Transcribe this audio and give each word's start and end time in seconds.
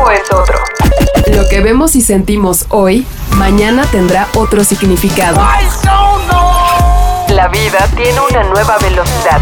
tiempo 0.00 0.10
es 0.10 0.32
otro. 0.32 0.58
Lo 1.34 1.48
que 1.48 1.60
vemos 1.60 1.96
y 1.96 2.00
sentimos 2.00 2.66
hoy, 2.68 3.06
mañana 3.36 3.84
tendrá 3.90 4.28
otro 4.34 4.64
significado. 4.64 5.40
La 7.28 7.48
vida 7.48 7.86
tiene 7.96 8.20
una 8.30 8.42
nueva 8.44 8.78
velocidad. 8.78 9.40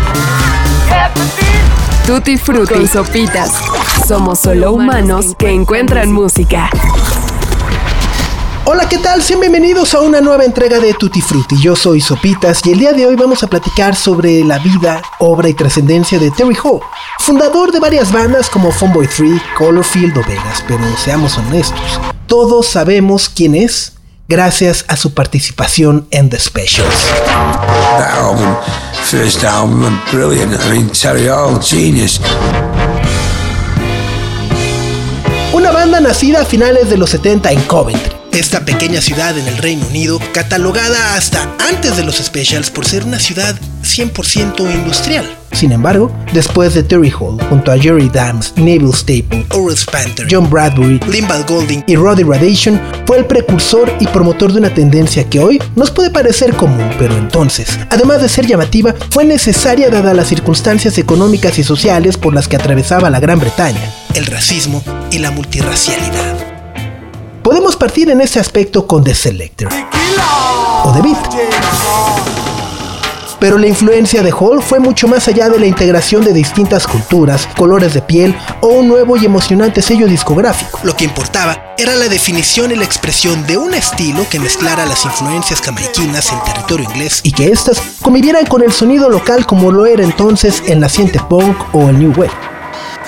Tutti 2.06 2.36
Frutti 2.36 2.74
y 2.74 2.86
Sopitas. 2.86 3.52
Somos 4.06 4.40
solo 4.40 4.72
humanos 4.72 5.34
que 5.38 5.50
encuentran 5.50 6.12
música. 6.12 6.70
Hola, 8.70 8.86
¿qué 8.86 8.98
tal? 8.98 9.22
Sean 9.22 9.40
bienvenidos 9.40 9.94
a 9.94 10.00
una 10.00 10.20
nueva 10.20 10.44
entrega 10.44 10.78
de 10.78 10.92
Tutti 10.92 11.22
Frutti. 11.22 11.58
Yo 11.58 11.74
soy 11.74 12.02
Sopitas 12.02 12.60
y 12.66 12.72
el 12.72 12.78
día 12.78 12.92
de 12.92 13.06
hoy 13.06 13.16
vamos 13.16 13.42
a 13.42 13.46
platicar 13.46 13.96
sobre 13.96 14.44
la 14.44 14.58
vida, 14.58 15.00
obra 15.20 15.48
y 15.48 15.54
trascendencia 15.54 16.18
de 16.18 16.30
Terry 16.30 16.54
Hall, 16.62 16.80
fundador 17.18 17.72
de 17.72 17.80
varias 17.80 18.12
bandas 18.12 18.50
como 18.50 18.70
Funboy 18.70 19.06
3, 19.06 19.40
Colorfield 19.56 20.18
o 20.18 20.22
Vegas, 20.28 20.62
pero 20.68 20.84
seamos 21.02 21.38
honestos, 21.38 21.98
todos 22.26 22.66
sabemos 22.66 23.30
quién 23.30 23.54
es 23.54 23.94
gracias 24.28 24.84
a 24.88 24.98
su 24.98 25.14
participación 25.14 26.06
en 26.10 26.28
The 26.28 26.38
Specials. 26.38 27.06
That 27.96 28.18
album, 28.18 28.54
first 29.02 29.44
album, 29.44 29.98
brilliant. 30.12 30.52
I 30.52 30.68
mean, 30.68 30.90
Terry 30.90 31.26
Hall, 31.26 31.58
genius. 31.62 32.20
Una 35.54 35.70
banda 35.70 36.00
nacida 36.00 36.42
a 36.42 36.44
finales 36.44 36.90
de 36.90 36.98
los 36.98 37.08
70 37.08 37.50
en 37.50 37.62
Coventry, 37.62 38.17
esta 38.32 38.64
pequeña 38.64 39.00
ciudad 39.00 39.36
en 39.36 39.46
el 39.48 39.58
Reino 39.58 39.86
Unido, 39.86 40.20
catalogada 40.32 41.14
hasta 41.16 41.48
antes 41.68 41.96
de 41.96 42.04
los 42.04 42.16
specials 42.16 42.70
por 42.70 42.86
ser 42.86 43.04
una 43.04 43.18
ciudad 43.18 43.58
100% 43.82 44.72
industrial. 44.72 45.38
Sin 45.52 45.72
embargo, 45.72 46.12
después 46.32 46.74
de 46.74 46.82
Terry 46.82 47.10
Hall, 47.10 47.42
junto 47.48 47.72
a 47.72 47.78
Jerry 47.78 48.08
Dams, 48.08 48.52
Neville 48.56 48.92
Staple, 48.92 49.46
Oral 49.54 49.76
Spanter, 49.76 50.26
John 50.30 50.48
Bradbury, 50.48 51.00
Limbal 51.10 51.44
Golding 51.44 51.82
y 51.86 51.96
Roddy 51.96 52.22
Radation, 52.22 52.80
fue 53.06 53.18
el 53.18 53.26
precursor 53.26 53.92
y 53.98 54.06
promotor 54.06 54.52
de 54.52 54.60
una 54.60 54.72
tendencia 54.72 55.28
que 55.28 55.40
hoy 55.40 55.60
nos 55.74 55.90
puede 55.90 56.10
parecer 56.10 56.54
común, 56.54 56.90
pero 56.98 57.16
entonces, 57.16 57.78
además 57.90 58.22
de 58.22 58.28
ser 58.28 58.46
llamativa, 58.46 58.94
fue 59.10 59.24
necesaria 59.24 59.90
dadas 59.90 60.14
las 60.14 60.28
circunstancias 60.28 60.98
económicas 60.98 61.58
y 61.58 61.64
sociales 61.64 62.16
por 62.16 62.34
las 62.34 62.46
que 62.46 62.56
atravesaba 62.56 63.10
la 63.10 63.20
Gran 63.20 63.40
Bretaña, 63.40 63.92
el 64.14 64.26
racismo 64.26 64.82
y 65.10 65.18
la 65.18 65.30
multirracialidad. 65.30 66.47
Podemos 67.48 67.76
partir 67.76 68.10
en 68.10 68.20
ese 68.20 68.38
aspecto 68.38 68.86
con 68.86 69.02
The 69.02 69.14
Selector 69.14 69.70
o 70.84 70.92
The 70.92 71.00
Beat. 71.00 71.16
Pero 73.40 73.56
la 73.56 73.66
influencia 73.66 74.22
de 74.22 74.30
Hall 74.32 74.62
fue 74.62 74.80
mucho 74.80 75.08
más 75.08 75.28
allá 75.28 75.48
de 75.48 75.58
la 75.58 75.64
integración 75.64 76.22
de 76.22 76.34
distintas 76.34 76.86
culturas, 76.86 77.48
colores 77.56 77.94
de 77.94 78.02
piel 78.02 78.36
o 78.60 78.66
un 78.66 78.88
nuevo 78.88 79.16
y 79.16 79.24
emocionante 79.24 79.80
sello 79.80 80.06
discográfico. 80.08 80.78
Lo 80.82 80.94
que 80.94 81.06
importaba 81.06 81.74
era 81.78 81.94
la 81.94 82.10
definición 82.10 82.70
y 82.70 82.74
la 82.76 82.84
expresión 82.84 83.46
de 83.46 83.56
un 83.56 83.72
estilo 83.72 84.26
que 84.28 84.40
mezclara 84.40 84.84
las 84.84 85.06
influencias 85.06 85.62
jamaiquinas 85.62 86.30
en 86.30 86.44
territorio 86.44 86.84
inglés 86.84 87.20
y 87.22 87.32
que 87.32 87.46
éstas 87.46 87.80
convivieran 88.02 88.44
con 88.44 88.62
el 88.62 88.72
sonido 88.72 89.08
local 89.08 89.46
como 89.46 89.72
lo 89.72 89.86
era 89.86 90.04
entonces 90.04 90.62
el 90.66 90.80
naciente 90.80 91.18
punk 91.30 91.56
o 91.72 91.88
el 91.88 91.98
new 91.98 92.12
wave. 92.14 92.47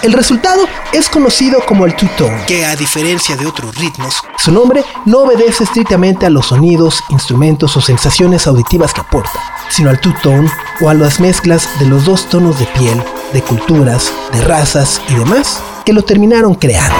El 0.02 0.14
resultado 0.14 0.66
es 0.94 1.10
conocido 1.10 1.60
como 1.66 1.84
el 1.84 1.94
two-tone, 1.94 2.46
que 2.46 2.64
a 2.64 2.74
diferencia 2.74 3.36
de 3.36 3.46
otros 3.46 3.76
ritmos, 3.76 4.14
su 4.38 4.50
nombre 4.50 4.82
no 5.04 5.18
obedece 5.18 5.64
estrictamente 5.64 6.24
a 6.24 6.30
los 6.30 6.46
sonidos, 6.46 7.02
instrumentos 7.10 7.76
o 7.76 7.82
sensaciones 7.82 8.46
auditivas 8.46 8.94
que 8.94 9.02
aporta, 9.02 9.38
sino 9.68 9.90
al 9.90 10.00
two-tone 10.00 10.50
o 10.80 10.88
a 10.88 10.94
las 10.94 11.20
mezclas 11.20 11.68
de 11.78 11.84
los 11.84 12.06
dos 12.06 12.26
tonos 12.30 12.58
de 12.58 12.64
piel, 12.66 13.04
de 13.34 13.42
culturas, 13.42 14.10
de 14.32 14.42
razas 14.42 15.02
y 15.08 15.16
demás 15.16 15.60
que 15.84 15.92
lo 15.92 16.02
terminaron 16.02 16.54
creando. 16.54 16.96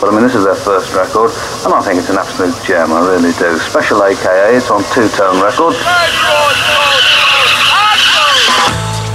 But 0.00 0.10
I 0.10 0.14
mean, 0.14 0.22
this 0.22 0.36
is 0.36 0.44
their 0.44 0.54
first 0.54 0.94
record, 0.94 1.32
and 1.64 1.74
I 1.74 1.80
think 1.82 1.98
it's 1.98 2.10
an 2.10 2.18
absolute 2.18 2.54
gem, 2.64 2.92
I 2.92 3.00
really 3.00 3.32
do. 3.32 3.58
Special 3.58 4.00
AKA, 4.00 4.58
it's 4.58 4.70
on 4.70 4.84
two-tone 4.94 5.42
record. 5.42 5.74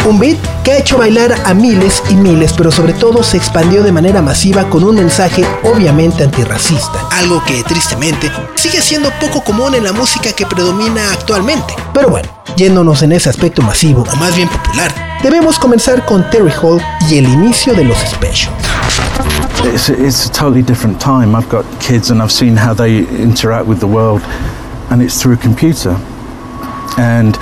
Un 0.04 0.20
beat 0.20 0.40
que 0.64 0.72
ha 0.72 0.78
hecho 0.78 0.98
bailar 0.98 1.34
a 1.46 1.54
miles 1.54 2.04
y 2.10 2.16
miles, 2.16 2.54
pero 2.54 2.72
sobre 2.72 2.94
todo 2.94 3.24
se 3.24 3.38
expandió 3.38 3.84
de 3.84 3.92
manera 3.92 4.22
masiva 4.22 4.70
con 4.70 4.84
un 4.84 4.96
mensaje 4.96 5.46
obviamente 5.64 6.24
antirracista, 6.24 7.00
algo 7.12 7.44
que 7.46 7.64
tristemente 7.64 8.32
sigue 8.56 8.82
siendo 8.82 9.10
poco 9.20 9.44
común 9.44 9.76
en 9.76 9.84
la 9.84 9.94
música 9.94 10.34
que 10.34 10.46
predomina 10.46 11.12
actualmente. 11.12 11.76
Pero 11.94 12.10
bueno, 12.10 12.30
yéndonos 12.56 13.02
en 13.02 13.14
ese 13.14 13.30
aspecto 13.30 13.62
masivo, 13.62 14.04
o 14.12 14.16
más 14.18 14.36
bien 14.36 14.50
popular, 14.50 14.94
debemos 15.24 15.58
comenzar 15.58 16.06
con 16.06 16.30
Terry 16.30 16.52
Hall 16.62 16.82
y 17.10 17.18
el 17.18 17.28
inicio 17.28 17.74
de 17.74 17.84
los 17.84 17.98
specials. 17.98 18.56
It's 19.64 19.90
a, 19.90 19.94
it's 19.94 20.26
a 20.26 20.32
totally 20.32 20.64
different 20.64 21.00
time. 21.00 21.36
I've 21.36 21.50
got 21.50 21.66
kids 21.80 22.10
and 22.10 22.22
I've 22.22 22.32
seen 22.32 22.58
how 22.58 22.74
they 22.74 23.06
interact 23.22 23.68
with 23.68 23.80
the 23.80 23.88
world, 23.88 24.22
and 24.90 25.02
it's 25.02 25.22
through 25.22 25.36
a 25.36 25.38
computer. 25.38 25.96
And 26.98 27.38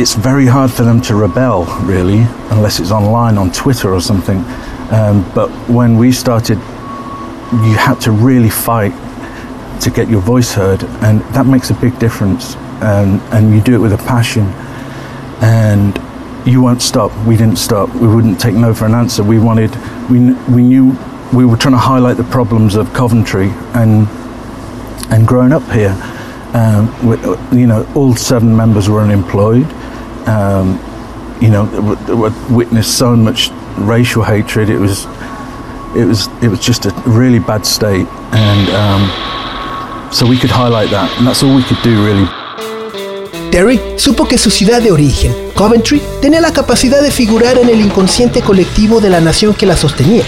it's 0.00 0.14
very 0.14 0.46
hard 0.46 0.70
for 0.70 0.82
them 0.82 0.98
to 1.02 1.14
rebel, 1.14 1.66
really, 1.82 2.20
unless 2.50 2.80
it's 2.80 2.90
online 2.90 3.36
on 3.36 3.52
Twitter 3.52 3.92
or 3.92 4.00
something. 4.00 4.38
Um, 4.90 5.30
but 5.34 5.50
when 5.68 5.98
we 5.98 6.10
started, 6.10 6.56
you 6.56 7.74
had 7.74 8.00
to 8.02 8.10
really 8.10 8.48
fight 8.48 8.92
to 9.82 9.90
get 9.90 10.08
your 10.08 10.22
voice 10.22 10.54
heard, 10.54 10.84
and 11.02 11.20
that 11.34 11.44
makes 11.44 11.68
a 11.68 11.74
big 11.74 11.98
difference. 11.98 12.56
And, 12.80 13.20
and 13.30 13.54
you 13.54 13.60
do 13.60 13.74
it 13.74 13.78
with 13.78 13.92
a 13.92 13.98
passion, 13.98 14.44
and 15.42 16.00
you 16.46 16.62
won't 16.62 16.80
stop. 16.80 17.14
We 17.26 17.36
didn't 17.36 17.58
stop. 17.58 17.94
We 17.94 18.08
wouldn't 18.08 18.40
take 18.40 18.54
no 18.54 18.72
for 18.72 18.86
an 18.86 18.94
answer. 18.94 19.22
We 19.22 19.38
wanted, 19.38 19.70
we, 20.08 20.32
we 20.50 20.62
knew 20.62 20.96
we 21.34 21.44
were 21.44 21.58
trying 21.58 21.74
to 21.74 21.78
highlight 21.78 22.16
the 22.16 22.24
problems 22.24 22.74
of 22.74 22.90
Coventry 22.94 23.50
and, 23.74 24.08
and 25.12 25.28
growing 25.28 25.52
up 25.52 25.64
here. 25.70 25.94
Um, 26.54 27.06
with, 27.06 27.22
you 27.52 27.66
know, 27.66 27.86
all 27.94 28.16
seven 28.16 28.56
members 28.56 28.88
were 28.88 29.00
unemployed. 29.00 29.66
Um, 30.26 30.78
you 31.40 31.48
know, 31.48 31.64
witnessed 32.50 32.98
so 32.98 33.16
much 33.16 33.50
racial 33.78 34.22
hatred. 34.22 34.68
It 34.68 34.78
was 34.78 35.06
just 36.60 36.86
a 36.86 36.92
really 37.06 37.38
bad 37.38 37.64
state, 37.64 38.06
and 38.32 38.68
um, 38.70 40.12
so 40.12 40.26
we 40.26 40.36
could 40.36 40.50
highlight 40.50 40.90
that, 40.90 41.10
and 41.18 41.26
that's 41.26 41.42
all 41.42 41.54
we 41.54 41.62
could 41.62 41.82
do 41.82 42.04
really. 42.04 42.28
Terry 43.50 43.80
supo 43.96 44.28
que 44.28 44.38
su 44.38 44.50
ciudad 44.50 44.80
de 44.80 44.92
origen, 44.92 45.34
Coventry, 45.56 46.00
tenía 46.20 46.40
la 46.40 46.52
capacidad 46.52 47.02
de 47.02 47.10
figurar 47.10 47.58
en 47.58 47.68
el 47.68 47.80
inconsciente 47.80 48.42
colectivo 48.42 49.00
de 49.00 49.10
la 49.10 49.20
nación 49.20 49.54
que 49.54 49.66
la 49.66 49.76
sostenía. 49.76 50.22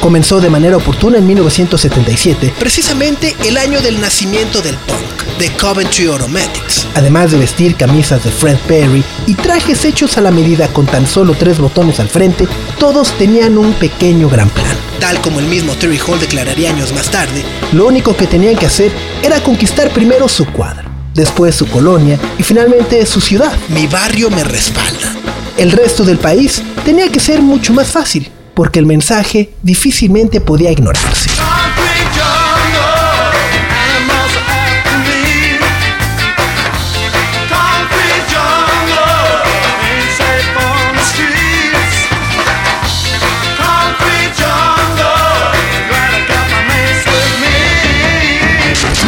Comenzó 0.00 0.40
de 0.40 0.48
manera 0.48 0.76
oportuna 0.76 1.18
en 1.18 1.26
1977, 1.26 2.54
precisamente 2.56 3.34
el 3.44 3.56
año 3.56 3.80
del 3.80 4.00
nacimiento 4.00 4.60
del 4.62 4.76
punk, 4.76 5.17
de 5.38 5.50
Coventry 5.52 6.06
Automatics. 6.06 6.86
Además 6.94 7.30
de 7.30 7.38
vestir 7.38 7.76
camisas 7.76 8.24
de 8.24 8.30
Fred 8.30 8.58
Perry 8.66 9.04
y 9.26 9.34
trajes 9.34 9.84
hechos 9.84 10.18
a 10.18 10.20
la 10.20 10.30
medida 10.30 10.68
con 10.68 10.86
tan 10.86 11.06
solo 11.06 11.34
tres 11.38 11.58
botones 11.58 12.00
al 12.00 12.08
frente, 12.08 12.48
todos 12.78 13.12
tenían 13.16 13.56
un 13.56 13.72
pequeño 13.74 14.28
gran 14.28 14.50
plan. 14.50 14.76
Tal 15.00 15.20
como 15.20 15.38
el 15.38 15.46
mismo 15.46 15.74
Terry 15.74 15.98
Hall 15.98 16.18
declararía 16.18 16.70
años 16.70 16.92
más 16.92 17.10
tarde, 17.10 17.44
lo 17.72 17.86
único 17.86 18.16
que 18.16 18.26
tenían 18.26 18.56
que 18.56 18.66
hacer 18.66 18.90
era 19.22 19.40
conquistar 19.42 19.90
primero 19.90 20.28
su 20.28 20.44
cuadra, 20.46 20.84
después 21.14 21.54
su 21.54 21.66
colonia 21.68 22.18
y 22.36 22.42
finalmente 22.42 23.06
su 23.06 23.20
ciudad. 23.20 23.52
Mi 23.68 23.86
barrio 23.86 24.30
me 24.30 24.42
respalda. 24.42 25.14
El 25.56 25.70
resto 25.70 26.04
del 26.04 26.18
país 26.18 26.62
tenía 26.84 27.10
que 27.10 27.20
ser 27.20 27.42
mucho 27.42 27.72
más 27.72 27.88
fácil, 27.88 28.28
porque 28.54 28.80
el 28.80 28.86
mensaje 28.86 29.50
difícilmente 29.62 30.40
podía 30.40 30.72
ignorarse. 30.72 31.30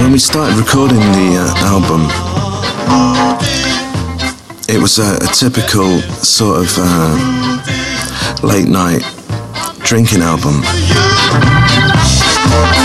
When 0.01 0.13
we 0.13 0.19
started 0.19 0.57
recording 0.57 0.97
the 0.99 1.37
uh, 1.37 1.69
album, 1.69 2.09
it 4.67 4.81
was 4.81 4.99
a, 4.99 5.19
a 5.23 5.29
typical 5.29 6.01
sort 6.25 6.65
of 6.65 6.79
um, 6.79 7.61
late 8.43 8.67
night 8.67 9.03
drinking 9.85 10.23
album. 10.23 10.63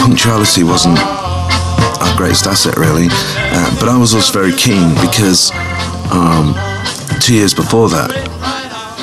Punctuality 0.04 0.64
wasn't 0.64 1.00
our 1.00 2.18
greatest 2.18 2.48
asset, 2.48 2.76
really, 2.76 3.08
uh, 3.10 3.80
but 3.80 3.88
I 3.88 3.98
was 3.98 4.14
also 4.14 4.34
very 4.34 4.52
keen 4.52 4.90
because 4.96 5.52
um, 6.12 6.54
two 7.22 7.34
years 7.34 7.54
before 7.54 7.88
that, 7.90 8.12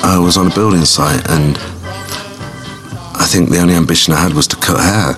I 0.03 0.19
was 0.19 0.37
on 0.37 0.51
a 0.51 0.53
building 0.53 0.85
site 0.85 1.27
and 1.31 1.57
I 3.17 3.25
think 3.27 3.49
the 3.49 3.59
only 3.59 3.73
ambition 3.73 4.13
I 4.13 4.21
had 4.21 4.33
was 4.33 4.45
to 4.49 4.55
cut 4.55 4.79
hair. 4.79 5.17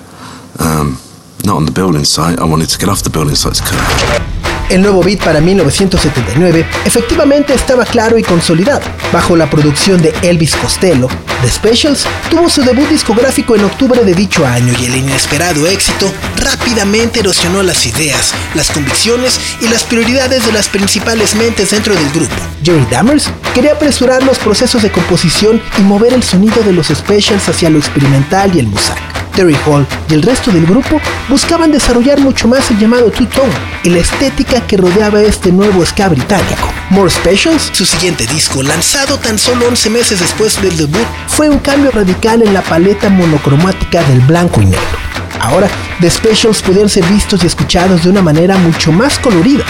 Um, 0.58 0.98
not 1.46 1.56
on 1.56 1.64
the 1.64 1.72
building 1.72 2.04
site, 2.04 2.38
I 2.40 2.44
wanted 2.44 2.68
to 2.70 2.78
get 2.78 2.88
off 2.88 3.02
the 3.02 3.10
building 3.10 3.36
site 3.36 3.54
to. 3.54 4.26
El 4.68 4.82
nuevo 4.82 5.00
beat 5.00 5.22
para 5.22 5.40
1979 5.40 6.66
efectivamente 6.84 7.54
estaba 7.54 7.84
claro 7.84 8.18
y 8.18 8.24
consolidado. 8.24 8.82
Bajo 9.12 9.36
la 9.36 9.48
producción 9.48 10.02
de 10.02 10.12
Elvis 10.22 10.56
Costello, 10.56 11.06
The 11.42 11.48
Specials 11.48 12.04
tuvo 12.28 12.50
su 12.50 12.62
debut 12.62 12.88
discográfico 12.88 13.54
en 13.54 13.64
octubre 13.64 14.02
de 14.04 14.12
dicho 14.12 14.44
año 14.44 14.74
y 14.80 14.86
el 14.86 14.96
inesperado 14.96 15.68
éxito 15.68 16.10
rápidamente 16.38 17.20
erosionó 17.20 17.62
las 17.62 17.86
ideas, 17.86 18.34
las 18.56 18.72
convicciones 18.72 19.38
y 19.60 19.68
las 19.68 19.84
prioridades 19.84 20.44
de 20.44 20.52
las 20.52 20.66
principales 20.68 21.36
mentes 21.36 21.70
dentro 21.70 21.94
del 21.94 22.10
grupo. 22.10 22.34
Jerry 22.64 22.86
Dammers 22.90 23.30
quería 23.54 23.74
apresurar 23.74 24.24
los 24.24 24.38
procesos 24.38 24.82
de 24.82 24.90
composición 24.90 25.62
y 25.78 25.82
mover 25.82 26.12
el 26.12 26.24
sonido 26.24 26.64
de 26.64 26.72
los 26.72 26.88
Specials 26.88 27.48
hacia 27.48 27.70
lo 27.70 27.78
experimental 27.78 28.56
y 28.56 28.58
el 28.58 28.66
musac. 28.66 29.15
Terry 29.36 29.56
Hall 29.66 29.86
y 30.08 30.14
el 30.14 30.22
resto 30.22 30.50
del 30.50 30.66
grupo 30.66 30.98
buscaban 31.28 31.70
desarrollar 31.70 32.18
mucho 32.18 32.48
más 32.48 32.70
el 32.70 32.78
llamado 32.78 33.10
two-tone 33.10 33.52
y 33.84 33.90
la 33.90 33.98
estética 33.98 34.66
que 34.66 34.78
rodeaba 34.78 35.20
este 35.20 35.52
nuevo 35.52 35.84
ska 35.84 36.08
británico. 36.08 36.72
More 36.90 37.10
Specials, 37.10 37.70
su 37.72 37.84
siguiente 37.84 38.26
disco, 38.26 38.62
lanzado 38.62 39.18
tan 39.18 39.38
solo 39.38 39.68
11 39.68 39.90
meses 39.90 40.20
después 40.20 40.60
del 40.62 40.76
debut, 40.76 41.06
fue 41.28 41.50
un 41.50 41.58
cambio 41.58 41.90
radical 41.90 42.42
en 42.42 42.54
la 42.54 42.62
paleta 42.62 43.10
monocromática 43.10 44.02
del 44.04 44.20
blanco 44.20 44.62
y 44.62 44.66
negro. 44.66 44.98
Ahora, 45.38 45.68
The 46.00 46.10
Specials 46.10 46.62
podían 46.62 46.88
ser 46.88 47.04
vistos 47.04 47.44
y 47.44 47.46
escuchados 47.46 48.04
de 48.04 48.10
una 48.10 48.22
manera 48.22 48.56
mucho 48.56 48.90
más 48.90 49.18
colorida, 49.18 49.64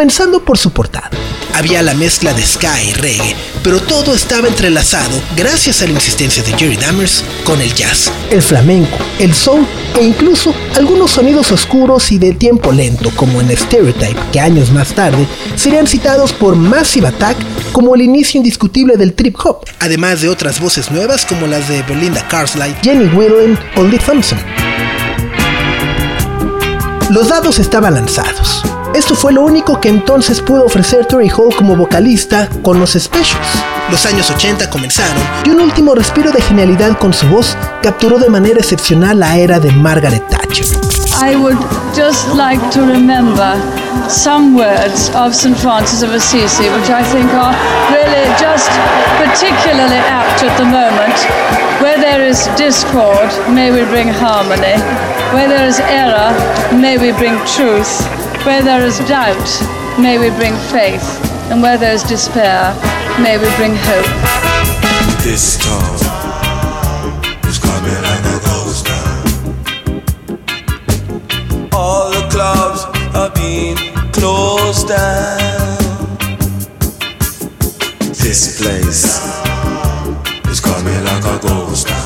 comenzando 0.00 0.42
por 0.42 0.56
su 0.56 0.70
portada. 0.70 1.10
Había 1.52 1.82
la 1.82 1.92
mezcla 1.92 2.32
de 2.32 2.42
ska 2.42 2.82
y 2.82 2.94
reggae, 2.94 3.36
pero 3.62 3.80
todo 3.80 4.14
estaba 4.14 4.48
entrelazado 4.48 5.10
gracias 5.36 5.82
a 5.82 5.84
la 5.84 5.90
insistencia 5.90 6.42
de 6.42 6.54
Jerry 6.54 6.76
Dammers 6.76 7.22
con 7.44 7.60
el 7.60 7.74
jazz, 7.74 8.10
el 8.30 8.40
flamenco, 8.40 8.96
el 9.18 9.34
soul 9.34 9.66
e 10.00 10.02
incluso 10.02 10.54
algunos 10.74 11.10
sonidos 11.10 11.52
oscuros 11.52 12.12
y 12.12 12.18
de 12.18 12.32
tiempo 12.32 12.72
lento, 12.72 13.10
como 13.14 13.42
en 13.42 13.54
Stereotype, 13.54 14.18
que 14.32 14.40
años 14.40 14.70
más 14.70 14.94
tarde 14.94 15.26
serían 15.54 15.86
citados 15.86 16.32
por 16.32 16.56
Massive 16.56 17.08
Attack 17.08 17.36
como 17.70 17.94
el 17.94 18.00
inicio 18.00 18.38
indiscutible 18.38 18.96
del 18.96 19.12
trip 19.12 19.36
hop, 19.44 19.66
además 19.80 20.22
de 20.22 20.30
otras 20.30 20.60
voces 20.60 20.90
nuevas 20.90 21.26
como 21.26 21.46
las 21.46 21.68
de 21.68 21.82
Belinda 21.82 22.26
Carlisle, 22.26 22.74
Jenny 22.82 23.04
Whelan 23.14 23.58
o 23.76 23.84
Lee 23.84 23.98
Thompson. 23.98 24.38
Los 27.10 27.28
dados 27.28 27.58
estaban 27.58 27.94
lanzados. 27.94 28.62
Esto 28.94 29.16
fue 29.16 29.32
lo 29.32 29.42
único 29.42 29.80
que 29.80 29.88
entonces 29.88 30.40
pudo 30.40 30.64
ofrecer 30.64 31.06
Terry 31.06 31.28
Hall 31.28 31.52
como 31.56 31.74
vocalista 31.74 32.48
con 32.62 32.78
los 32.78 32.92
Specials. 32.92 33.48
Los 33.90 34.06
años 34.06 34.30
80 34.30 34.70
comenzaron 34.70 35.20
y 35.44 35.50
un 35.50 35.60
último 35.60 35.96
respiro 35.96 36.30
de 36.30 36.40
genialidad 36.40 36.96
con 36.98 37.12
su 37.12 37.26
voz 37.26 37.56
capturó 37.82 38.18
de 38.20 38.30
manera 38.30 38.60
excepcional 38.60 39.18
la 39.18 39.36
era 39.38 39.58
de 39.58 39.72
Margaret 39.72 40.22
Thatcher. 40.28 40.66
I 41.22 41.36
would 41.36 41.60
just 41.94 42.34
like 42.34 42.72
to 42.72 42.80
remember 42.80 43.52
some 44.08 44.56
words 44.56 45.10
of 45.14 45.34
St. 45.34 45.54
Francis 45.54 46.00
of 46.00 46.14
Assisi, 46.14 46.64
which 46.72 46.88
I 46.88 47.04
think 47.04 47.28
are 47.36 47.52
really 47.92 48.24
just 48.40 48.72
particularly 49.20 50.00
apt 50.08 50.40
at 50.42 50.56
the 50.56 50.64
moment. 50.64 51.12
Where 51.84 52.00
there 52.00 52.24
is 52.24 52.48
discord, 52.56 53.28
may 53.52 53.70
we 53.70 53.84
bring 53.92 54.08
harmony. 54.08 54.80
Where 55.36 55.46
there 55.46 55.68
is 55.68 55.78
error, 55.80 56.32
may 56.72 56.96
we 56.96 57.12
bring 57.12 57.36
truth. 57.44 58.00
Where 58.46 58.62
there 58.62 58.80
is 58.80 58.98
doubt, 59.00 59.48
may 60.00 60.16
we 60.16 60.30
bring 60.40 60.56
faith. 60.72 61.04
And 61.52 61.60
where 61.60 61.76
there 61.76 61.92
is 61.92 62.02
despair, 62.02 62.72
may 63.20 63.36
we 63.36 63.48
bring 63.56 63.76
hope. 63.76 64.08
This 65.22 65.60
storm 65.60 66.09
clubs 72.40 72.86
are 73.14 73.30
being 73.34 73.76
closed 74.12 74.88
down. 74.88 75.76
This 78.24 78.58
place 78.58 79.04
is 80.48 80.58
coming 80.58 81.04
like 81.04 81.24
a 81.34 81.38
ghost 81.46 81.99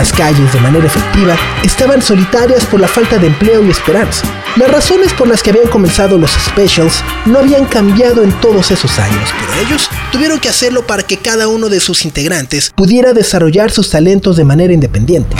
Las 0.00 0.14
calles, 0.14 0.50
de 0.50 0.60
manera 0.60 0.86
efectiva, 0.86 1.36
estaban 1.62 2.00
solitarias 2.00 2.64
por 2.64 2.80
la 2.80 2.88
falta 2.88 3.18
de 3.18 3.26
empleo 3.26 3.62
y 3.62 3.68
esperanza. 3.68 4.24
Las 4.56 4.70
razones 4.70 5.12
por 5.12 5.28
las 5.28 5.42
que 5.42 5.50
habían 5.50 5.68
comenzado 5.68 6.16
los 6.16 6.30
specials 6.30 7.04
no 7.26 7.38
habían 7.38 7.66
cambiado 7.66 8.22
en 8.22 8.32
todos 8.40 8.70
esos 8.70 8.98
años, 8.98 9.28
pero 9.38 9.66
ellos 9.66 9.90
tuvieron 10.10 10.40
que 10.40 10.48
hacerlo 10.48 10.86
para 10.86 11.02
que 11.02 11.18
cada 11.18 11.48
uno 11.48 11.68
de 11.68 11.80
sus 11.80 12.06
integrantes 12.06 12.72
pudiera 12.74 13.12
desarrollar 13.12 13.70
sus 13.70 13.90
talentos 13.90 14.38
de 14.38 14.44
manera 14.44 14.72
independiente. 14.72 15.36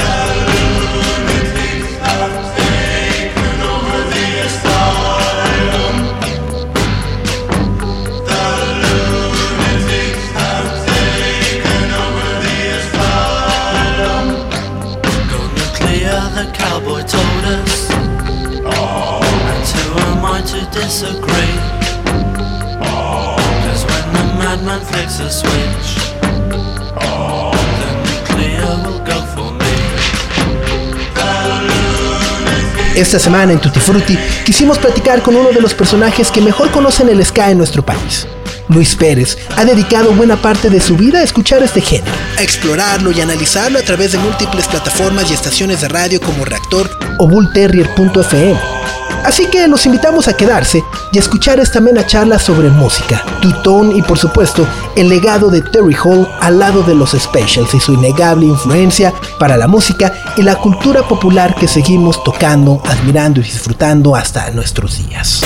Esta 32.94 33.18
semana 33.18 33.52
en 33.52 33.60
Tutti 33.60 33.80
Frutti 33.80 34.18
quisimos 34.44 34.78
platicar 34.78 35.22
con 35.22 35.36
uno 35.36 35.50
de 35.50 35.60
los 35.60 35.74
personajes 35.74 36.30
que 36.30 36.40
mejor 36.40 36.70
conocen 36.70 37.08
el 37.08 37.24
ska 37.24 37.50
en 37.50 37.58
nuestro 37.58 37.84
país. 37.84 38.26
Luis 38.68 38.94
Pérez 38.94 39.38
ha 39.56 39.64
dedicado 39.64 40.12
buena 40.12 40.36
parte 40.36 40.70
de 40.70 40.80
su 40.80 40.96
vida 40.96 41.20
a 41.20 41.22
escuchar 41.22 41.62
este 41.62 41.80
género, 41.80 42.12
a 42.38 42.42
explorarlo 42.42 43.10
y 43.10 43.20
analizarlo 43.20 43.78
a 43.78 43.82
través 43.82 44.12
de 44.12 44.18
múltiples 44.18 44.68
plataformas 44.68 45.30
y 45.30 45.34
estaciones 45.34 45.80
de 45.80 45.88
radio 45.88 46.20
como 46.20 46.44
Reactor 46.44 46.90
o 47.18 47.26
Bullterrier.fm. 47.26 48.99
Así 49.24 49.46
que 49.50 49.68
los 49.68 49.84
invitamos 49.86 50.28
a 50.28 50.36
quedarse 50.36 50.82
y 51.12 51.18
a 51.18 51.20
escuchar 51.20 51.60
esta 51.60 51.78
amena 51.78 52.06
charla 52.06 52.38
sobre 52.38 52.70
música, 52.70 53.22
tutón 53.40 53.96
y 53.96 54.02
por 54.02 54.18
supuesto 54.18 54.66
el 54.96 55.08
legado 55.08 55.50
de 55.50 55.60
Terry 55.60 55.94
Hall 55.94 56.28
al 56.40 56.58
lado 56.58 56.82
de 56.82 56.94
los 56.94 57.10
Specials 57.10 57.74
y 57.74 57.80
su 57.80 57.92
innegable 57.92 58.46
influencia 58.46 59.12
para 59.38 59.56
la 59.56 59.66
música 59.66 60.12
y 60.36 60.42
la 60.42 60.56
cultura 60.56 61.02
popular 61.02 61.54
que 61.54 61.68
seguimos 61.68 62.24
tocando, 62.24 62.82
admirando 62.86 63.40
y 63.40 63.44
disfrutando 63.44 64.16
hasta 64.16 64.50
nuestros 64.50 64.98
días. 65.06 65.42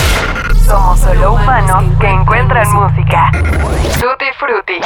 Somos 0.67 1.01
solo 1.01 1.35
humanos 1.35 1.85
que 2.01 2.09
encuentran 2.09 2.67
música. 2.73 3.31
Tutti 4.01 4.27
Frutti. 4.39 4.81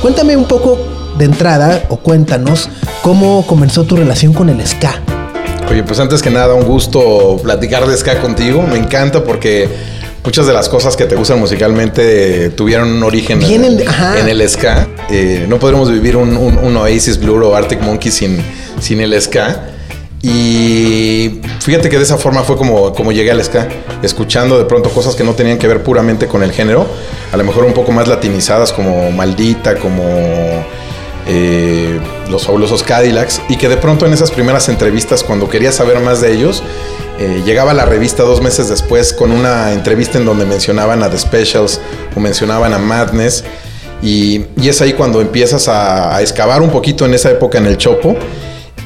Cuéntame 0.00 0.36
un 0.36 0.46
poco 0.46 1.05
de 1.18 1.24
entrada 1.24 1.82
o 1.88 1.96
cuéntanos 1.98 2.68
cómo 3.02 3.46
comenzó 3.46 3.84
tu 3.84 3.96
relación 3.96 4.32
con 4.32 4.48
el 4.48 4.64
ska. 4.66 5.00
Oye, 5.70 5.82
pues 5.82 5.98
antes 5.98 6.22
que 6.22 6.30
nada, 6.30 6.54
un 6.54 6.64
gusto 6.64 7.38
platicar 7.42 7.86
de 7.86 7.96
ska 7.96 8.20
contigo. 8.20 8.62
Me 8.62 8.78
encanta 8.78 9.24
porque 9.24 9.68
muchas 10.24 10.46
de 10.46 10.52
las 10.52 10.68
cosas 10.68 10.96
que 10.96 11.04
te 11.06 11.16
gustan 11.16 11.40
musicalmente 11.40 12.50
tuvieron 12.50 12.92
un 12.92 13.02
origen 13.02 13.40
Vienen 13.40 13.80
en, 14.20 14.28
el 14.28 14.48
ska. 14.48 14.86
Eh, 15.10 15.46
no 15.48 15.58
podríamos 15.58 15.90
vivir 15.90 16.16
un, 16.16 16.36
un- 16.36 16.58
un 16.58 16.76
Oasis 16.76 17.18
Blur 17.18 17.42
o 17.42 17.56
Arctic 17.56 17.80
Monkey 17.82 18.12
sin, 18.12 18.40
sin 18.80 19.00
el 19.00 19.20
ska. 19.20 19.70
Y 20.22 21.40
fíjate 21.60 21.88
que 21.88 21.96
de 21.98 22.02
esa 22.02 22.16
forma 22.18 22.42
fue 22.42 22.56
como, 22.56 22.92
como 22.92 23.12
llegué 23.12 23.30
al 23.30 23.42
ska, 23.44 23.68
escuchando 24.02 24.58
de 24.58 24.64
pronto 24.64 24.90
cosas 24.90 25.14
que 25.14 25.22
no 25.24 25.34
tenían 25.34 25.58
que 25.58 25.68
ver 25.68 25.82
puramente 25.82 26.26
con 26.26 26.42
el 26.42 26.52
género, 26.52 26.86
a 27.32 27.36
lo 27.36 27.44
mejor 27.44 27.64
un 27.64 27.72
poco 27.72 27.92
más 27.92 28.08
latinizadas 28.08 28.72
como 28.72 29.10
Maldita, 29.12 29.76
como 29.76 30.02
eh, 31.26 31.98
los 32.30 32.46
fabulosos 32.46 32.82
Cadillacs, 32.82 33.40
y 33.48 33.56
que 33.56 33.68
de 33.68 33.76
pronto 33.76 34.06
en 34.06 34.12
esas 34.12 34.30
primeras 34.30 34.68
entrevistas, 34.68 35.22
cuando 35.24 35.48
quería 35.48 35.72
saber 35.72 36.00
más 36.00 36.20
de 36.20 36.32
ellos, 36.32 36.62
eh, 37.18 37.42
llegaba 37.44 37.72
la 37.74 37.84
revista 37.84 38.22
dos 38.22 38.40
meses 38.42 38.68
después 38.68 39.12
con 39.12 39.32
una 39.32 39.72
entrevista 39.72 40.18
en 40.18 40.24
donde 40.24 40.44
mencionaban 40.44 41.02
a 41.02 41.10
The 41.10 41.18
Specials 41.18 41.80
o 42.14 42.20
mencionaban 42.20 42.72
a 42.74 42.78
Madness. 42.78 43.44
Y, 44.02 44.42
y 44.60 44.68
es 44.68 44.80
ahí 44.82 44.92
cuando 44.92 45.20
empiezas 45.22 45.68
a, 45.68 46.14
a 46.14 46.20
excavar 46.20 46.60
un 46.62 46.70
poquito 46.70 47.06
en 47.06 47.14
esa 47.14 47.30
época 47.30 47.58
en 47.58 47.66
el 47.66 47.78
Chopo. 47.78 48.16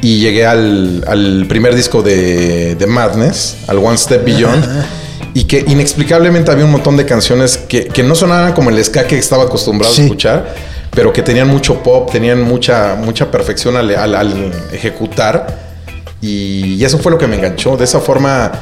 Y 0.02 0.20
llegué 0.20 0.47
al, 0.47 1.04
al 1.06 1.44
primer 1.47 1.75
disco 1.75 2.00
de, 2.02 2.75
de 2.76 2.87
Madness, 2.87 3.56
al 3.66 3.78
One 3.78 3.99
Step 3.99 4.25
Beyond. 4.25 4.64
Y 5.32 5.44
que 5.44 5.64
inexplicablemente 5.68 6.50
había 6.50 6.64
un 6.64 6.73
montón 6.73 6.97
de 6.97 7.06
canciones 7.06 7.56
que, 7.56 7.85
que 7.87 8.02
no 8.02 8.16
sonaban 8.16 8.52
como 8.52 8.70
el 8.70 8.85
ska 8.85 9.04
que 9.06 9.16
estaba 9.16 9.44
acostumbrado 9.44 9.94
Sí. 9.94 10.00
a 10.00 10.04
escuchar, 10.06 10.54
pero 10.94 11.12
que 11.12 11.23
tenían 11.23 11.49
mucho 11.49 11.82
pop, 11.82 12.11
tenían 12.11 12.42
mucha, 12.42 12.94
mucha 12.97 13.30
perfección 13.30 13.76
al, 13.76 13.94
al- 13.94 14.14
al 14.14 14.52
ejecutar. 14.73 15.70
Y, 16.23 16.75
y 16.75 16.85
eso 16.85 16.99
fue 16.99 17.11
lo 17.12 17.18
que 17.18 17.26
me 17.26 17.37
enganchó. 17.37 17.76
De 17.76 17.85
esa 17.85 18.00
forma 18.00 18.52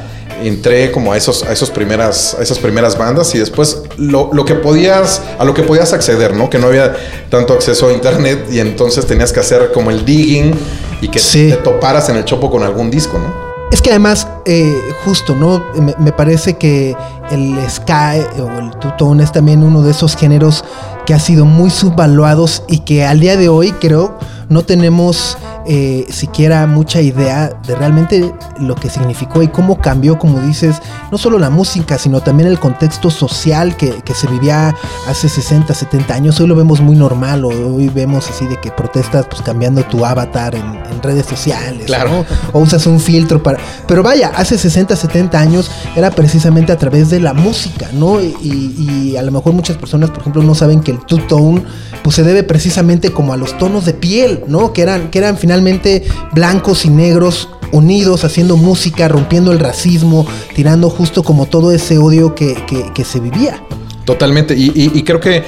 entré 0.44 0.92
como 0.92 1.12
a 1.12 1.16
esos 1.16 1.42
a 1.42 1.52
esos 1.52 1.68
primeras 1.68 2.36
a 2.38 2.42
esas 2.42 2.60
primeras 2.60 2.96
bandas 2.96 3.34
y 3.34 3.38
después 3.38 3.82
lo, 3.96 4.30
lo 4.32 4.44
que 4.44 4.54
podías 4.54 5.20
a 5.36 5.44
lo 5.44 5.52
que 5.52 5.64
podías 5.64 5.92
acceder 5.92 6.32
no 6.32 6.48
que 6.48 6.58
no 6.58 6.68
había 6.68 6.94
tanto 7.28 7.54
acceso 7.54 7.88
a 7.88 7.92
internet 7.92 8.46
y 8.48 8.60
entonces 8.60 9.04
tenías 9.04 9.32
que 9.32 9.40
hacer 9.40 9.72
como 9.72 9.90
el 9.90 10.04
digging 10.04 10.54
y 11.00 11.08
que 11.08 11.18
te 11.18 11.52
toparas 11.56 12.08
en 12.10 12.18
el 12.18 12.24
chopo 12.24 12.52
con 12.52 12.62
algún 12.62 12.88
disco 12.88 13.18
no 13.18 13.34
Es 13.72 13.82
que 13.82 13.90
además, 13.90 14.28
eh, 14.48 14.74
justo, 15.04 15.34
¿no? 15.34 15.62
Me, 15.80 15.94
me 15.98 16.10
parece 16.12 16.56
que 16.56 16.96
el 17.30 17.58
ska 17.68 18.14
o 18.40 18.58
el 18.58 18.70
two-tone 18.80 19.22
es 19.22 19.30
también 19.30 19.62
uno 19.62 19.82
de 19.82 19.90
esos 19.90 20.16
géneros 20.16 20.64
que 21.04 21.12
ha 21.14 21.18
sido 21.18 21.44
muy 21.44 21.70
subvaluados 21.70 22.62
y 22.68 22.80
que 22.80 23.04
al 23.04 23.20
día 23.20 23.36
de 23.36 23.48
hoy 23.48 23.72
creo 23.72 24.18
no 24.48 24.62
tenemos 24.62 25.36
eh, 25.66 26.06
siquiera 26.08 26.66
mucha 26.66 27.02
idea 27.02 27.50
de 27.66 27.74
realmente 27.74 28.32
lo 28.58 28.74
que 28.74 28.88
significó 28.88 29.42
y 29.42 29.48
cómo 29.48 29.78
cambió, 29.78 30.18
como 30.18 30.40
dices, 30.40 30.80
no 31.12 31.18
solo 31.18 31.38
la 31.38 31.50
música, 31.50 31.98
sino 31.98 32.22
también 32.22 32.48
el 32.48 32.58
contexto 32.58 33.10
social 33.10 33.76
que, 33.76 33.90
que 34.02 34.14
se 34.14 34.26
vivía 34.26 34.74
hace 35.06 35.28
60, 35.28 35.74
70 35.74 36.14
años. 36.14 36.40
Hoy 36.40 36.46
lo 36.46 36.56
vemos 36.56 36.80
muy 36.80 36.96
normal, 36.96 37.44
o 37.44 37.48
hoy 37.48 37.90
vemos 37.90 38.30
así 38.30 38.46
de 38.46 38.58
que 38.58 38.70
protestas 38.70 39.26
pues 39.26 39.42
cambiando 39.42 39.82
tu 39.84 40.06
avatar 40.06 40.54
en, 40.54 40.64
en 40.90 41.02
redes 41.02 41.26
sociales, 41.26 41.84
Claro. 41.84 42.10
¿no? 42.10 42.24
o 42.54 42.60
usas 42.60 42.86
un 42.86 42.98
filtro 43.00 43.42
para... 43.42 43.58
Pero 43.86 44.02
vaya, 44.02 44.32
hace 44.38 44.56
60, 44.56 44.94
70 44.94 45.38
años 45.38 45.70
era 45.96 46.10
precisamente 46.10 46.72
a 46.72 46.78
través 46.78 47.10
de 47.10 47.20
la 47.20 47.34
música, 47.34 47.90
¿no? 47.92 48.20
Y, 48.20 49.16
a 49.18 49.22
lo 49.22 49.32
mejor 49.32 49.52
muchas 49.52 49.76
personas, 49.76 50.10
por 50.10 50.20
ejemplo, 50.20 50.42
no 50.42 50.54
saben 50.54 50.80
que 50.80 50.92
el 50.92 51.04
two-tone 51.04 51.64
pues 52.04 52.14
se 52.14 52.22
debe 52.22 52.44
precisamente 52.44 53.10
como 53.10 53.32
a 53.32 53.36
los 53.36 53.58
tonos 53.58 53.84
de 53.84 53.94
piel, 53.94 54.44
¿no? 54.46 54.72
Que 54.72 54.82
eran, 54.82 55.10
que 55.10 55.18
eran 55.18 55.36
finalmente 55.36 56.06
blancos 56.32 56.84
y 56.84 56.90
negros 56.90 57.48
unidos, 57.72 58.24
haciendo 58.24 58.56
música, 58.56 59.08
rompiendo 59.08 59.50
el 59.50 59.58
racismo, 59.58 60.24
tirando 60.54 60.88
justo 60.88 61.24
como 61.24 61.46
todo 61.46 61.72
ese 61.72 61.98
odio 61.98 62.34
que 62.34 63.04
se 63.04 63.20
vivía. 63.20 63.60
Totalmente, 64.08 64.54
y, 64.56 64.72
y- 64.74 64.98
y 64.98 65.02
creo 65.02 65.20
que 65.20 65.42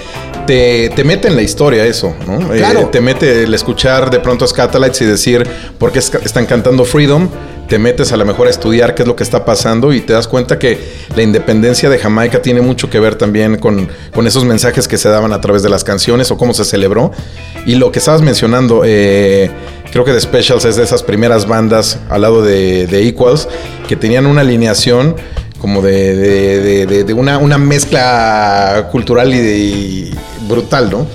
te, 0.47 0.91
te 0.95 1.03
mete 1.03 1.29
en 1.29 1.35
la 1.37 1.41
historia 1.41 1.87
eso, 1.87 2.15
¿no? 2.27 2.53
Eh, 2.53 2.59
Claro. 2.59 2.91
te 2.93 3.01
mete 3.01 3.45
el 3.45 3.55
escuchar 3.55 4.11
de 4.11 4.21
pronto 4.21 4.45
a 4.45 4.49
Scatalites 4.49 5.01
y 5.01 5.07
decir 5.07 5.47
por 5.79 5.93
qué 5.93 6.01
es- 6.01 6.13
están 6.23 6.45
cantando 6.45 6.85
Freedom, 6.85 7.27
te 7.71 7.79
metes 7.79 8.13
a 8.13 8.19
lo 8.19 8.27
mejor 8.27 8.49
a 8.49 8.51
estudiar 8.51 8.95
qué 8.95 9.01
es 9.05 9.09
lo 9.09 9.17
que 9.17 9.23
está 9.23 9.47
pasando 9.47 9.95
y 9.95 10.03
te 10.03 10.13
das 10.13 10.29
cuenta 10.29 10.59
que 10.59 10.79
la 11.17 11.23
independencia 11.23 11.89
de 11.89 11.99
Jamaica 11.99 12.43
tiene 12.43 12.61
mucho 12.61 12.91
que 12.91 13.01
ver 13.01 13.15
también 13.15 13.57
con, 13.57 13.89
con 14.13 14.27
esos 14.27 14.45
mensajes 14.45 14.87
que 14.87 14.99
se 14.99 15.09
daban 15.09 15.33
a 15.33 15.41
través 15.41 15.63
de 15.63 15.71
las 15.71 15.83
canciones 15.83 16.31
o 16.31 16.37
cómo 16.37 16.53
se 16.53 16.67
celebró. 16.67 17.13
Y 17.65 17.77
lo 17.77 17.91
que 17.93 18.01
estabas 18.01 18.21
mencionando, 18.21 18.83
eh, 18.85 19.51
creo 19.91 20.05
que 20.05 20.13
The 20.13 20.21
Specials 20.21 20.67
es 20.67 20.77
de 20.77 20.83
esas 20.83 21.03
primeras 21.03 21.47
bandas 21.49 21.99
al 22.11 22.21
lado 22.21 22.43
de, 22.43 22.87
de 22.89 23.09
Equals 23.09 23.49
que 23.89 23.97
tenían 23.97 24.27
una 24.27 24.43
alineación 24.43 25.17
como 25.61 25.83
de, 25.83 26.17
de- 26.17 26.61
de- 26.63 26.87
de- 26.87 27.05
de 27.05 27.13
una, 27.13 27.39
una 27.39 27.59
mezcla 27.59 28.89
cultural 28.91 29.33
y, 29.35 29.39
de- 29.39 29.59
y 29.59 30.15
brutal, 30.49 30.91
¿no? 30.91 31.07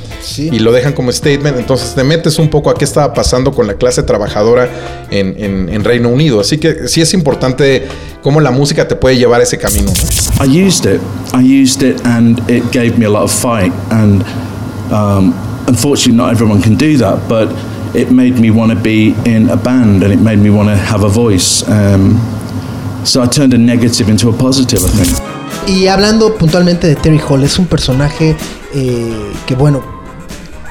Y 0.51 0.59
lo 0.59 0.71
dejan 0.71 0.93
como 0.93 1.11
statement. 1.11 1.57
Entonces 1.57 1.93
te 1.93 2.03
metes 2.03 2.39
un 2.39 2.49
poco 2.49 2.69
a 2.69 2.75
qué 2.75 2.83
estaba 2.85 3.13
pasando 3.13 3.51
con 3.51 3.67
la 3.67 3.75
clase 3.75 4.01
trabajadora 4.03 4.67
en, 5.11 5.35
en- 5.37 5.69
en 5.69 5.83
Reino 5.83 6.09
Unido. 6.09 6.39
Así 6.39 6.57
que 6.57 6.87
sí 6.87 7.01
es 7.01 7.13
importante 7.13 7.87
cómo 8.23 8.39
la 8.41 8.51
música 8.51 8.87
te 8.87 8.95
puede 8.95 9.17
llevar 9.17 9.41
a 9.41 9.43
ese 9.43 9.57
camino. 9.57 9.91
¿no? 9.91 10.45
I 10.45 10.65
used 10.67 10.85
it. 10.91 10.99
I 11.33 11.63
used 11.63 11.83
it, 11.87 12.03
and 12.05 12.39
it 12.49 12.63
gave 12.71 12.97
me 12.97 13.05
a 13.05 13.09
lot 13.09 13.23
of 13.23 13.31
fight. 13.31 13.71
And 13.91 14.23
um, 14.91 15.33
unfortunately, 15.67 16.13
not 16.17 16.31
everyone 16.33 16.61
can 16.61 16.75
do 16.75 16.97
that. 16.97 17.19
But 17.29 17.49
it 17.95 18.09
made 18.11 18.39
me 18.39 18.49
want 18.51 18.71
to 18.71 18.77
be 18.79 19.13
in 19.25 19.49
a 19.49 19.55
band, 19.55 20.03
and 20.03 20.11
it 20.11 20.19
made 20.19 20.37
me 20.39 20.49
want 20.49 20.69
to 20.69 20.75
have 20.75 21.03
a 21.05 21.09
voice. 21.09 21.63
Um, 21.69 22.19
so 23.05 23.23
I 23.23 23.27
turned 23.27 23.53
a 23.53 23.57
negative 23.57 24.09
into 24.11 24.29
a 24.29 24.33
positive. 24.37 24.81
I. 25.67 25.71
Y 25.71 25.87
hablando 25.87 26.35
puntualmente 26.35 26.87
de 26.87 26.95
Terry 26.95 27.19
Hall, 27.27 27.43
es 27.43 27.57
un 27.57 27.65
personaje 27.67 28.35
eh, 28.73 29.31
que, 29.45 29.55
bueno, 29.55 29.81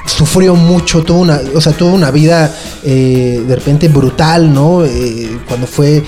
sufrió 0.05 0.55
mucho, 0.55 1.01
tuvo 1.03 1.21
una, 1.21 1.41
o 1.55 1.59
sea, 1.59 1.73
tuvo 1.73 1.93
una 1.93 2.11
vida 2.11 2.53
eh, 2.83 3.43
de 3.45 3.55
repente 3.55 3.87
brutal, 3.89 4.53
¿no? 4.53 4.85
Eh, 4.85 5.39
cuando 5.47 5.65
fue 5.67 6.03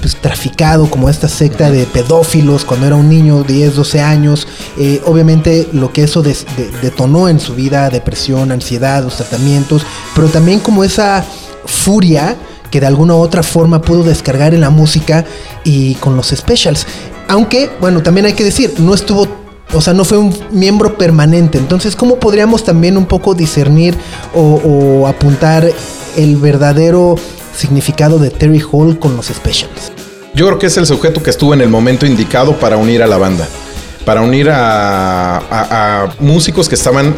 pues, 0.00 0.16
traficado 0.16 0.88
como 0.88 1.08
esta 1.10 1.28
secta 1.28 1.70
de 1.70 1.84
pedófilos, 1.84 2.64
cuando 2.64 2.86
era 2.86 2.96
un 2.96 3.08
niño, 3.08 3.42
10, 3.44 3.76
12 3.76 4.00
años. 4.00 4.48
Obviamente 5.04 5.68
lo 5.72 5.92
que 5.92 6.04
eso 6.04 6.22
des- 6.22 6.46
de- 6.56 6.70
detonó 6.80 7.28
en 7.28 7.38
su 7.38 7.54
vida, 7.54 7.90
depresión, 7.90 8.50
ansiedad, 8.50 9.04
los 9.04 9.16
tratamientos, 9.16 9.82
pero 10.14 10.28
también 10.28 10.58
como 10.60 10.82
esa 10.82 11.24
furia 11.66 12.36
que 12.72 12.80
de 12.80 12.86
alguna 12.86 13.14
u 13.14 13.18
otra 13.18 13.44
forma 13.44 13.80
pudo 13.80 14.02
descargar 14.02 14.54
en 14.54 14.62
la 14.62 14.70
música 14.70 15.24
y 15.62 15.94
con 15.96 16.16
los 16.16 16.28
specials. 16.28 16.86
Aunque, 17.28 17.70
bueno, 17.80 18.02
también 18.02 18.26
hay 18.26 18.32
que 18.32 18.42
decir, 18.42 18.74
no 18.78 18.94
estuvo, 18.94 19.28
o 19.72 19.80
sea, 19.80 19.92
no 19.92 20.04
fue 20.04 20.18
un 20.18 20.34
miembro 20.50 20.98
permanente. 20.98 21.58
Entonces, 21.58 21.94
¿cómo 21.94 22.16
podríamos 22.16 22.64
también 22.64 22.96
un 22.96 23.06
poco 23.06 23.34
discernir 23.34 23.94
o, 24.34 25.06
apuntar 25.06 25.70
el 26.16 26.36
verdadero 26.36 27.16
significado 27.56 28.18
de 28.18 28.30
Terry 28.30 28.62
Hall 28.72 28.98
con 28.98 29.14
los 29.16 29.26
specials? 29.26 29.92
Yo 30.34 30.46
creo 30.46 30.58
que 30.58 30.66
es 30.66 30.76
el 30.78 30.86
sujeto 30.86 31.22
que 31.22 31.30
estuvo 31.30 31.54
en 31.54 31.60
el 31.60 31.68
momento 31.68 32.06
indicado 32.06 32.58
para 32.58 32.76
unir 32.78 33.02
a 33.02 33.06
la 33.06 33.18
banda. 33.18 33.46
Para 34.06 34.22
unir 34.22 34.48
a 34.50 36.08
músicos 36.18 36.68
que 36.68 36.74
estaban 36.74 37.14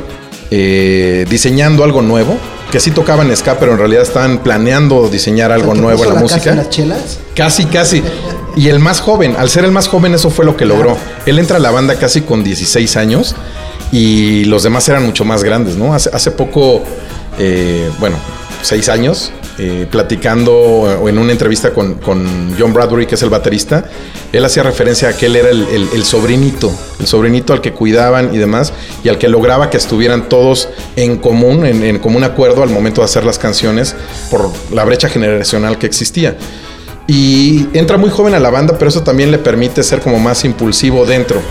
eh, 0.56 1.26
diseñando 1.28 1.82
algo 1.82 2.00
nuevo. 2.02 2.38
Que 2.74 2.80
sí 2.80 2.90
tocaban 2.90 3.30
ska, 3.36 3.56
pero 3.60 3.70
en 3.70 3.78
realidad 3.78 4.02
estaban 4.02 4.38
planeando 4.38 5.08
diseñar 5.08 5.52
algo 5.52 5.74
¿Te 5.74 5.80
nuevo 5.80 6.02
en 6.02 6.08
la, 6.08 6.14
casa 6.14 6.20
música. 6.20 6.50
en 6.50 6.56
las 6.56 6.70
chelas? 6.70 7.20
Casi, 7.36 7.66
casi. 7.66 8.02
Y 8.56 8.66
el 8.66 8.80
más 8.80 9.00
joven, 9.00 9.36
al 9.38 9.48
ser 9.48 9.64
el 9.64 9.70
más 9.70 9.86
joven, 9.86 10.12
eso 10.12 10.28
fue 10.28 10.44
lo 10.44 10.56
que 10.56 10.64
logró. 10.64 10.98
Él 11.24 11.38
entra 11.38 11.58
a 11.58 11.60
la 11.60 11.70
banda 11.70 11.94
casi 11.94 12.22
con 12.22 12.42
16 12.42 12.96
años 12.96 13.36
y 13.92 14.46
los 14.46 14.64
demás 14.64 14.88
eran 14.88 15.06
mucho 15.06 15.24
más 15.24 15.44
grandes, 15.44 15.76
¿no? 15.76 15.94
Hace, 15.94 16.10
hace 16.12 16.32
poco, 16.32 16.82
eh, 17.38 17.92
bueno, 18.00 18.16
seis 18.62 18.88
años, 18.88 19.30
eh, 19.58 19.86
platicando 19.90 20.52
o 20.52 21.08
en 21.08 21.16
una 21.18 21.30
entrevista 21.32 21.72
con, 21.72 21.94
con 21.94 22.54
John 22.58 22.72
Bradbury, 22.72 23.06
que 23.06 23.14
es 23.14 23.22
el 23.22 23.30
baterista, 23.30 23.84
él 24.32 24.44
hacía 24.44 24.62
referencia 24.64 25.08
a 25.10 25.16
que 25.16 25.26
él 25.26 25.36
era 25.36 25.50
el, 25.50 25.62
el- 25.68 25.88
el 25.94 26.04
sobrinito, 26.04 26.72
el 26.98 27.06
sobrinito 27.06 27.52
al 27.52 27.60
que 27.60 27.72
cuidaban 27.72 28.34
y 28.34 28.38
demás, 28.38 28.72
y 29.04 29.08
al 29.08 29.18
que 29.18 29.28
lograba 29.28 29.70
que 29.70 29.76
estuvieran 29.76 30.28
todos 30.28 30.68
en 30.96 31.18
común, 31.18 31.66
en, 31.66 31.84
en 31.84 31.98
común 32.00 32.24
acuerdo 32.24 32.62
al 32.64 32.70
momento 32.70 33.00
de 33.00 33.04
hacer 33.04 33.24
las 33.24 33.38
canciones 33.38 33.94
por 34.30 34.50
la 34.72 34.84
brecha 34.84 35.08
generacional 35.08 35.78
que 35.78 35.86
existía. 35.86 36.36
Y 37.06 37.66
entra 37.74 37.98
muy 37.98 38.08
joven 38.10 38.34
a 38.34 38.40
la 38.40 38.48
banda, 38.50 38.76
pero 38.78 38.88
eso 38.88 39.02
también 39.02 39.30
le 39.30 39.38
permite 39.38 39.82
ser 39.82 40.00
como 40.00 40.18
más 40.18 40.44
impulsivo 40.44 41.04
dentro. 41.04 41.42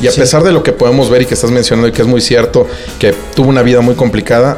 Y 0.00 0.06
a 0.06 0.12
Sí. 0.12 0.20
pesar 0.20 0.42
de 0.44 0.52
lo 0.52 0.62
que 0.62 0.72
podemos 0.72 1.10
ver 1.10 1.22
y 1.22 1.26
que 1.26 1.34
estás 1.34 1.50
mencionando 1.50 1.88
y 1.88 1.92
que 1.92 2.02
es 2.02 2.08
muy 2.08 2.20
cierto, 2.20 2.66
que 2.98 3.12
tuvo 3.34 3.48
una 3.48 3.62
vida 3.62 3.80
muy 3.80 3.96
complicada, 3.96 4.56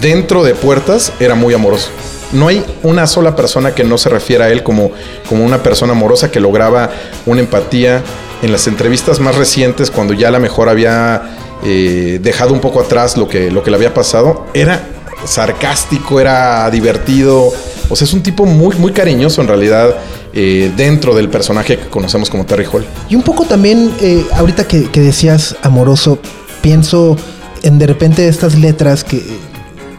dentro 0.00 0.44
de 0.44 0.54
puertas 0.54 1.12
era 1.20 1.34
muy 1.34 1.54
amoroso. 1.54 1.90
No 2.32 2.48
hay 2.48 2.64
una 2.82 3.06
sola 3.06 3.36
persona 3.36 3.74
que 3.74 3.84
no 3.84 3.96
se 3.96 4.08
refiera 4.08 4.46
a 4.46 4.48
él 4.48 4.62
como, 4.62 4.90
como 5.28 5.44
una 5.44 5.62
persona 5.62 5.92
amorosa 5.92 6.30
que 6.30 6.40
lograba 6.40 6.90
una 7.26 7.40
empatía. 7.40 8.02
En 8.42 8.52
las 8.52 8.66
entrevistas 8.66 9.20
más 9.20 9.36
recientes, 9.36 9.90
cuando 9.90 10.12
ya 10.12 10.28
a 10.28 10.30
lo 10.30 10.40
mejor 10.40 10.68
había 10.68 11.22
eh, 11.64 12.18
dejado 12.22 12.52
un 12.52 12.60
poco 12.60 12.80
atrás 12.80 13.16
lo 13.16 13.28
que, 13.28 13.50
lo 13.50 13.62
que 13.62 13.70
le 13.70 13.76
había 13.76 13.94
pasado, 13.94 14.46
era 14.52 14.86
sarcástico, 15.24 16.20
era 16.20 16.68
divertido. 16.70 17.52
O 17.88 17.96
sea, 17.96 18.04
es 18.04 18.12
un 18.12 18.22
tipo 18.22 18.44
muy, 18.44 18.76
muy 18.76 18.92
cariñoso 18.92 19.40
en 19.40 19.48
realidad 19.48 19.94
eh, 20.32 20.72
dentro 20.76 21.14
del 21.14 21.28
personaje 21.28 21.78
que 21.78 21.88
conocemos 21.88 22.28
como 22.28 22.44
Terry 22.44 22.66
Hall. 22.70 22.84
Y 23.08 23.14
un 23.14 23.22
poco 23.22 23.44
también, 23.44 23.94
eh, 24.00 24.26
ahorita 24.34 24.66
que, 24.66 24.90
que 24.90 25.00
decías 25.00 25.56
amoroso, 25.62 26.18
pienso 26.60 27.16
en 27.62 27.78
de 27.78 27.86
repente 27.86 28.28
estas 28.28 28.56
letras 28.56 29.04
que 29.04 29.22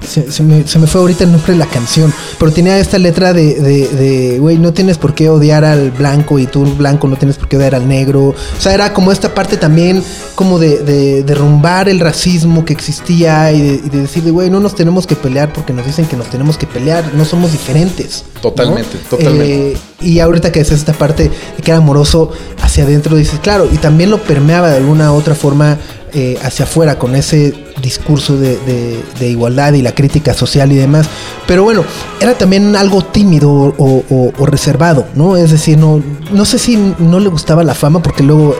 se, 0.06 0.32
se 0.32 0.44
me, 0.44 0.68
se 0.68 0.80
me 0.80 0.88
fue 0.88 1.02
ahorita 1.02 1.24
el 1.24 1.32
nombre 1.32 1.54
de 1.54 1.60
la 1.60 1.66
canción, 1.66 2.14
pero 2.40 2.52
tenía 2.52 2.78
esta 2.80 2.98
letra 2.98 3.34
de, 3.34 3.56
de, 3.56 3.88
de, 3.88 4.40
güey, 4.40 4.58
no 4.58 4.74
tienes 4.74 4.98
por 4.98 5.14
qué 5.14 5.30
odiar 5.30 5.66
al 5.66 5.92
blanco 5.92 6.40
y 6.40 6.48
tú 6.48 6.66
blanco 6.76 7.08
no 7.08 7.16
tienes 7.16 7.38
por 7.38 7.48
qué 7.48 7.58
odiar 7.58 7.76
al 7.76 7.88
negro. 7.88 8.30
O 8.30 8.36
sea, 8.62 8.74
era 8.74 8.94
como 8.94 9.12
esta 9.12 9.34
parte 9.34 9.58
también 9.58 10.04
como 10.36 10.60
de, 10.60 10.80
de 10.80 11.24
derrumbar 11.24 11.90
el 11.90 12.00
racismo 12.00 12.66
que 12.66 12.74
existía 12.74 13.52
y 13.52 13.62
de, 13.62 13.74
y 13.86 13.90
de 13.90 14.02
decir, 14.02 14.32
güey, 14.32 14.50
no 14.50 14.60
nos 14.60 14.76
tenemos 14.76 15.08
que 15.08 15.16
pelear 15.16 15.54
porque 15.54 15.74
nos 15.74 15.86
dicen 15.86 16.06
que 16.06 16.16
nos 16.16 16.28
tenemos 16.30 16.58
que 16.58 16.68
pelear, 16.68 17.14
no 17.14 17.26
somos 17.26 17.52
diferentes. 17.52 18.26
¿no? 18.36 18.42
Totalmente, 18.42 18.98
totalmente. 19.10 19.74
Eh, 19.74 19.78
y 20.02 20.20
ahorita 20.20 20.52
que 20.52 20.60
es 20.60 20.72
esta 20.72 20.94
parte 20.94 21.24
de 21.24 21.64
que 21.64 21.72
era 21.72 21.78
amoroso 21.78 22.32
hacia 22.62 22.84
adentro, 22.84 23.16
dices, 23.16 23.40
claro, 23.40 23.68
y 23.72 23.78
también 23.78 24.10
lo 24.10 24.22
permeaba 24.22 24.70
de 24.70 24.78
alguna 24.78 25.12
u 25.12 25.16
otra 25.16 25.36
forma 25.36 25.78
eh, 26.15 26.38
hacia 26.41 26.65
afuera 26.65 26.98
con 26.98 27.13
ese 27.15 27.53
discurso 27.81 28.38
de, 28.38 28.57
de- 28.65 29.03
de 29.19 29.29
igualdad 29.29 29.74
y 29.74 29.81
la 29.81 29.93
crítica 29.93 30.34
social 30.34 30.72
y 30.72 30.75
demás. 30.75 31.07
Pero 31.45 31.63
bueno, 31.63 31.84
era 32.19 32.34
también 32.38 32.75
algo 32.75 33.03
tímido 33.03 33.51
o, 33.51 34.03
o- 34.10 34.31
o 34.38 34.45
reservado, 34.45 35.05
¿no? 35.13 35.36
Es 35.38 35.51
decir, 35.51 35.77
no, 35.77 36.01
no 36.31 36.45
sé 36.45 36.57
si 36.57 36.77
no 37.00 37.19
le 37.19 37.29
gustaba 37.29 37.63
la 37.63 37.75
fama, 37.75 38.01
porque 38.01 38.24
luego 38.24 38.55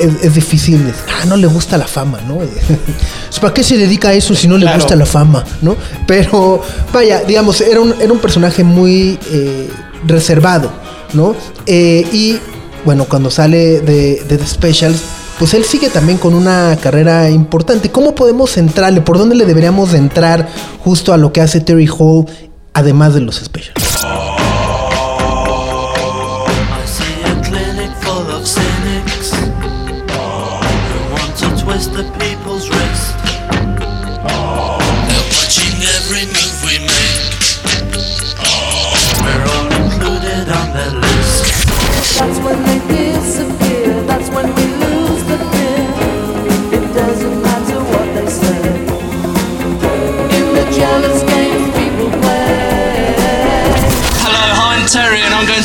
eh, 0.00 0.06
es, 0.06 0.24
es 0.28 0.34
difícil, 0.34 0.78
decir, 0.86 1.02
ah, 1.20 1.26
no 1.26 1.36
le 1.36 1.46
gusta 1.48 1.76
la 1.76 1.86
fama, 1.86 2.20
¿no? 2.26 2.38
Pues, 3.30 3.38
¿Para 3.40 3.54
qué 3.54 3.62
se 3.62 3.76
dedica 3.76 4.08
a 4.08 4.12
eso 4.14 4.34
si 4.34 4.46
no 4.48 4.56
le 4.56 4.62
Claro. 4.66 4.78
gusta 4.80 4.94
la 4.96 5.06
fama, 5.06 5.44
¿no? 5.62 5.76
Pero 6.06 6.62
vaya, 6.92 7.22
digamos, 7.26 7.60
era 7.60 7.80
un, 7.80 7.94
era 8.00 8.12
un 8.12 8.18
personaje 8.18 8.62
muy 8.64 9.18
eh, 9.30 9.68
reservado, 10.06 10.70
¿no? 11.12 11.34
Eh, 11.66 12.06
y 12.12 12.38
bueno, 12.84 13.04
cuando 13.04 13.30
sale 13.30 13.80
de, 13.80 14.22
de 14.28 14.36
The 14.38 14.46
Specials, 14.46 15.00
pues 15.40 15.54
él 15.54 15.64
sigue 15.64 15.88
también 15.88 16.18
con 16.18 16.34
una 16.34 16.76
carrera 16.82 17.30
importante. 17.30 17.90
¿Cómo 17.90 18.14
podemos 18.14 18.50
centrarle? 18.52 19.00
¿Por 19.00 19.16
dónde 19.16 19.34
le 19.34 19.46
deberíamos 19.46 19.92
de 19.92 19.96
entrar 19.96 20.46
justo 20.84 21.14
a 21.14 21.16
lo 21.16 21.32
que 21.32 21.40
hace 21.40 21.62
Terry 21.62 21.88
Hall, 21.88 22.26
además 22.74 23.14
de 23.14 23.22
los 23.22 23.36
Specials? 23.36 24.29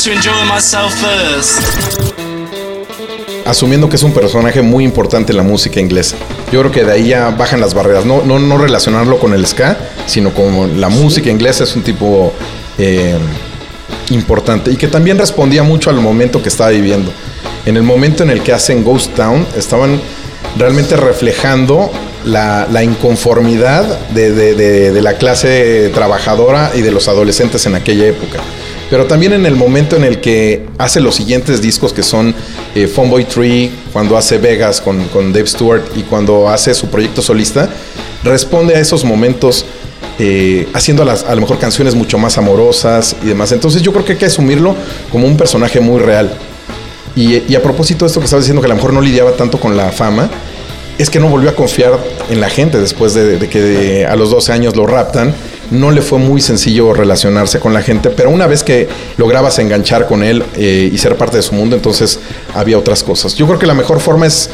To 0.03 0.11
enjoy 0.11 0.33
myself 0.53 0.93
first. 0.95 1.61
asumiendo 3.45 3.87
que 3.89 3.95
es 3.95 4.03
un 4.03 4.11
personaje 4.13 4.61
muy 4.61 4.83
importante 4.83 5.31
en 5.31 5.37
la 5.37 5.43
música 5.43 5.79
inglesa. 5.79 6.15
Yo 6.51 6.59
creo 6.59 6.71
que 6.71 6.83
de 6.83 6.91
ahí 6.91 7.07
ya 7.09 7.29
bajan 7.29 7.61
las 7.61 7.73
barreras. 7.73 8.05
No, 8.05 8.21
no, 8.23 8.37
no 8.39 8.57
relacionarlo 8.57 9.17
con 9.19 9.33
el 9.33 9.45
ska, 9.47 9.77
sino 10.05 10.31
con 10.33 10.81
la 10.81 10.89
música 10.89 11.29
inglesa 11.29 11.63
es 11.63 11.75
un 11.75 11.83
tipo 11.83 12.33
eh, 12.77 13.15
importante 14.09 14.71
y 14.71 14.75
que 14.75 14.87
también 14.87 15.17
respondía 15.17 15.63
mucho 15.63 15.89
al 15.89 15.97
momento 16.01 16.41
que 16.43 16.49
estaba 16.49 16.71
viviendo. 16.71 17.11
En 17.65 17.77
el 17.77 17.83
momento 17.83 18.23
en 18.23 18.29
el 18.31 18.41
que 18.43 18.51
hacen 18.51 18.83
Ghost 18.83 19.15
Town, 19.15 19.45
estaban 19.57 19.99
realmente 20.57 20.97
reflejando 20.97 21.89
la, 22.25 22.67
la 22.71 22.83
inconformidad 22.83 23.85
de, 24.09 24.31
de- 24.33 24.55
de- 24.55 24.91
de 24.91 25.01
la 25.01 25.13
clase 25.17 25.89
trabajadora 25.93 26.71
y 26.75 26.81
de 26.81 26.91
los 26.91 27.07
adolescentes 27.07 27.65
en 27.65 27.75
aquella 27.75 28.07
época. 28.07 28.39
Pero 28.89 29.05
también 29.05 29.33
en 29.33 29.45
el 29.45 29.55
momento 29.55 29.95
en 29.95 30.03
el 30.03 30.21
que 30.21 30.65
hace 30.77 30.99
los 31.01 31.15
siguientes 31.15 31.61
discos 31.61 31.91
que 31.91 32.03
son 32.03 32.35
eh, 32.75 32.87
Funboy 32.87 33.25
Tree, 33.25 33.71
cuando 33.91 34.15
hace 34.17 34.37
Vegas 34.37 34.79
con, 34.79 35.05
con 35.07 35.33
Dave 35.33 35.47
Stewart 35.47 35.81
y 35.95 36.01
cuando 36.03 36.47
hace 36.49 36.73
su 36.75 36.87
proyecto 36.87 37.21
solista, 37.21 37.67
responde 38.23 38.75
a 38.75 38.79
esos 38.79 39.03
momentos 39.03 39.65
eh, 40.19 40.67
haciendo 40.73 41.03
las, 41.03 41.23
a 41.23 41.33
lo 41.33 41.41
mejor 41.41 41.57
canciones 41.57 41.95
mucho 41.95 42.17
más 42.19 42.37
amorosas 42.37 43.15
y 43.23 43.27
demás. 43.27 43.51
Entonces 43.51 43.81
yo 43.81 43.91
creo 43.91 44.05
que 44.05 44.13
hay 44.13 44.17
que 44.19 44.25
asumirlo 44.25 44.75
como 45.11 45.25
un 45.27 45.35
personaje 45.35 45.79
muy 45.79 45.99
real. 45.99 46.31
Y, 47.15 47.41
y 47.51 47.55
a 47.55 47.63
propósito 47.63 48.05
de 48.05 48.07
esto 48.09 48.19
que 48.19 48.25
estaba 48.25 48.41
diciendo 48.41 48.61
que 48.61 48.65
a 48.67 48.69
lo 48.69 48.75
mejor 48.75 48.93
no 48.93 49.01
lidiaba 49.01 49.31
tanto 49.31 49.59
con 49.59 49.75
la 49.75 49.89
fama, 49.91 50.29
es 50.97 51.09
que 51.09 51.19
no 51.19 51.27
volvió 51.27 51.49
a 51.49 51.55
confiar 51.55 51.97
en 52.29 52.39
la 52.39 52.49
gente 52.49 52.79
después 52.79 53.13
de, 53.13 53.37
de 53.37 53.49
que 53.49 53.61
de- 53.61 54.05
a 54.05 54.15
los 54.15 54.29
12 54.29 54.51
años 54.53 54.75
lo 54.75 54.85
raptan. 54.85 55.33
No 55.71 55.91
le 55.91 56.01
fue 56.01 56.19
muy 56.19 56.41
sencillo 56.41 56.93
relacionarse 56.93 57.59
con 57.59 57.73
la 57.73 57.81
gente, 57.81 58.09
pero 58.09 58.29
una 58.29 58.47
vez 58.47 58.63
que 58.63 58.87
lograbas 59.17 59.57
enganchar 59.59 60.07
con 60.07 60.23
él 60.23 60.43
eh, 60.55 60.89
y 60.91 60.97
ser 60.97 61.17
parte 61.17 61.37
de 61.37 61.43
su 61.43 61.53
mundo, 61.55 61.75
entonces 61.75 62.19
había 62.53 62.77
otras 62.77 63.03
cosas. 63.03 63.35
Yo 63.35 63.47
creo 63.47 63.57
que 63.57 63.65
la 63.65 63.73
mejor 63.73 63.99
forma 63.99 64.27
es, 64.27 64.49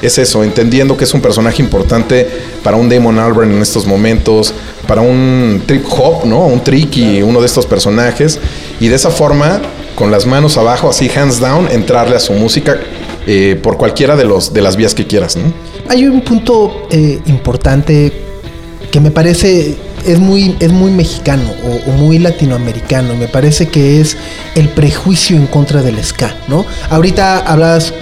es 0.00 0.18
eso, 0.18 0.44
entendiendo 0.44 0.96
que 0.96 1.04
es 1.04 1.14
un 1.14 1.20
personaje 1.20 1.62
importante 1.62 2.28
para 2.62 2.76
un 2.76 2.88
Damon 2.88 3.18
Albarn 3.18 3.52
en 3.52 3.62
estos 3.62 3.86
momentos, 3.86 4.54
para 4.86 5.00
un 5.00 5.62
trip 5.66 5.84
hop, 5.90 6.24
¿no? 6.26 6.46
Un 6.46 6.62
tricky, 6.62 7.22
uno 7.22 7.40
de 7.40 7.46
estos 7.46 7.66
personajes, 7.66 8.38
y 8.80 8.88
de 8.88 8.94
esa 8.94 9.10
forma, 9.10 9.60
con 9.94 10.10
las 10.10 10.26
manos 10.26 10.56
abajo, 10.58 10.90
así 10.90 11.10
hands 11.14 11.40
down, 11.40 11.68
entrarle 11.70 12.16
a 12.16 12.20
su 12.20 12.32
música 12.32 12.78
eh, 13.26 13.58
por 13.62 13.76
cualquiera 13.76 14.16
de, 14.16 14.24
los, 14.24 14.52
de 14.52 14.62
las 14.62 14.76
vías 14.76 14.94
que 14.94 15.06
quieras, 15.06 15.36
¿no? 15.36 15.52
Hay 15.88 16.06
un 16.06 16.22
punto 16.22 16.86
eh, 16.90 17.20
importante 17.26 18.12
que 18.90 19.00
me 19.00 19.10
parece 19.10 19.76
es 20.06 20.18
muy, 20.18 20.56
es 20.60 20.72
muy 20.72 20.90
mexicano 20.90 21.52
o, 21.64 21.92
muy 21.92 22.18
latinoamericano. 22.18 23.14
Me 23.14 23.28
parece 23.28 23.68
que 23.68 24.00
es 24.00 24.16
el 24.54 24.68
prejuicio 24.68 25.36
en 25.36 25.46
contra 25.46 25.82
del 25.82 26.02
ska, 26.02 26.36
¿no? 26.48 26.64
Ahorita 26.90 27.38
hablabas 27.38 27.92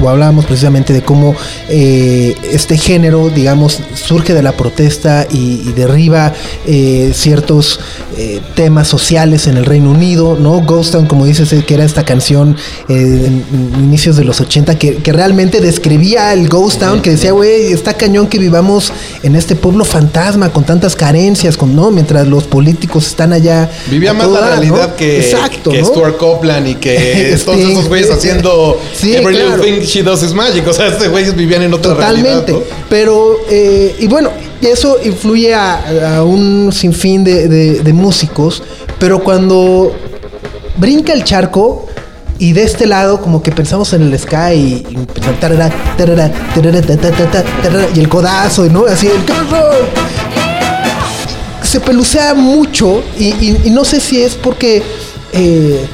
o 0.00 0.08
hablábamos 0.08 0.46
precisamente 0.46 0.92
de 0.92 1.02
cómo 1.02 1.34
eh, 1.68 2.34
este 2.50 2.76
género, 2.76 3.30
digamos, 3.30 3.80
surge 3.94 4.34
de 4.34 4.42
la 4.42 4.52
protesta 4.52 5.26
y, 5.30 5.70
derriba 5.70 6.32
eh, 6.66 7.12
ciertos 7.14 7.78
eh, 8.16 8.40
temas 8.54 8.88
sociales 8.88 9.46
en 9.46 9.56
el 9.56 9.64
Reino 9.64 9.90
Unido, 9.90 10.36
¿no? 10.38 10.60
Ghost 10.60 10.92
Town, 10.92 11.06
como 11.06 11.24
dices, 11.24 11.54
que 11.64 11.74
era 11.74 11.84
esta 11.84 12.04
canción 12.04 12.56
en 12.88 13.44
inicios 13.78 14.16
de 14.16 14.24
los 14.24 14.40
80 14.40 14.78
que, 14.78 14.96
que 14.96 15.12
realmente 15.12 15.60
describía 15.60 16.32
el 16.32 16.48
Ghost 16.48 16.80
Town, 16.80 17.00
que 17.00 17.10
decía, 17.10 17.32
güey, 17.32 17.72
está 17.72 17.94
cañón 17.94 18.26
que 18.26 18.38
vivamos 18.38 18.92
en 19.22 19.36
este 19.36 19.56
pueblo 19.56 19.84
fantasma 19.84 20.52
con 20.52 20.64
tantas 20.64 20.96
carencias, 20.96 21.39
con, 21.56 21.74
¿no? 21.74 21.90
Mientras 21.90 22.26
los 22.26 22.44
políticos 22.44 23.06
están 23.06 23.32
allá. 23.32 23.70
Vivía 23.90 24.12
más 24.12 24.28
la 24.28 24.40
realidad 24.48 24.94
que, 24.94 25.18
Exacto, 25.20 25.70
que 25.70 25.80
¿no? 25.80 25.86
Stuart 25.88 26.16
Copeland 26.16 26.68
y 26.68 26.74
que 26.76 27.36
todos 27.44 27.58
esos 27.58 27.88
güeyes 27.88 28.10
haciendo 28.10 28.78
Sí, 28.94 29.14
Every 29.16 29.34
claro. 29.36 29.56
Little 29.56 29.72
Thing 29.78 29.86
She 29.86 30.02
Does 30.02 30.22
Is 30.22 30.34
Magic. 30.34 30.66
O 30.68 30.72
sea, 30.72 30.88
estos 30.88 31.08
güeyes 31.08 31.34
vivían 31.34 31.62
en 31.62 31.72
otra 31.74 31.94
Totalmente. 31.94 32.52
realidad. 32.52 32.68
¿no? 32.70 32.86
Pero, 32.88 33.36
eh, 33.50 33.96
y 33.98 34.06
bueno, 34.06 34.30
y 34.60 34.66
eso 34.66 34.98
influye 35.02 35.54
a, 35.54 36.16
a 36.18 36.22
un 36.24 36.70
sinfín 36.72 37.24
de, 37.24 37.48
de- 37.48 37.80
de 37.80 37.92
músicos, 37.92 38.62
pero 38.98 39.20
cuando 39.24 39.94
brinca 40.76 41.12
el 41.12 41.24
charco 41.24 41.86
y 42.38 42.52
de 42.52 42.62
este 42.62 42.86
lado 42.86 43.20
como 43.20 43.42
que 43.42 43.52
pensamos 43.52 43.92
en 43.92 44.02
el 44.02 44.18
sky 44.18 44.52
y, 44.54 44.86
y 44.90 45.06
tarara, 45.40 45.70
y 47.94 48.00
el 48.00 48.08
codazo, 48.08 48.64
¿no? 48.64 48.86
Así 48.86 49.06
el 49.08 49.24
carro. 49.24 49.70
Se 51.70 51.78
pelucea 51.78 52.34
mucho 52.34 53.00
y, 53.18 53.70
no 53.70 53.84
sé 53.84 54.00
si 54.00 54.20
es 54.22 54.34
porque... 54.34 54.82
eh, 55.32 55.86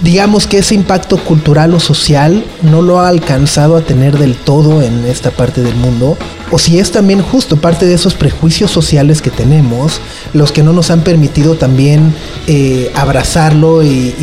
digamos 0.00 0.46
que 0.46 0.58
ese 0.58 0.76
impacto 0.76 1.16
cultural 1.16 1.74
o 1.74 1.80
social 1.80 2.44
no 2.62 2.82
lo 2.82 3.00
ha 3.00 3.08
alcanzado 3.08 3.76
a 3.76 3.80
tener 3.80 4.16
del 4.16 4.36
todo 4.36 4.80
en 4.80 5.04
esta 5.06 5.32
parte 5.32 5.60
del 5.60 5.74
mundo, 5.74 6.16
o 6.52 6.58
si 6.60 6.78
es 6.78 6.92
también 6.92 7.20
justo 7.20 7.56
parte 7.56 7.84
de 7.84 7.94
esos 7.94 8.14
prejuicios 8.14 8.70
sociales 8.70 9.20
que 9.20 9.30
tenemos, 9.30 10.00
los 10.34 10.52
que 10.52 10.62
no 10.62 10.72
nos 10.72 10.92
han 10.92 11.00
permitido 11.00 11.56
también 11.56 12.14
eh, 12.46 12.92
abrazarlo 12.94 13.82
y- 13.82 14.14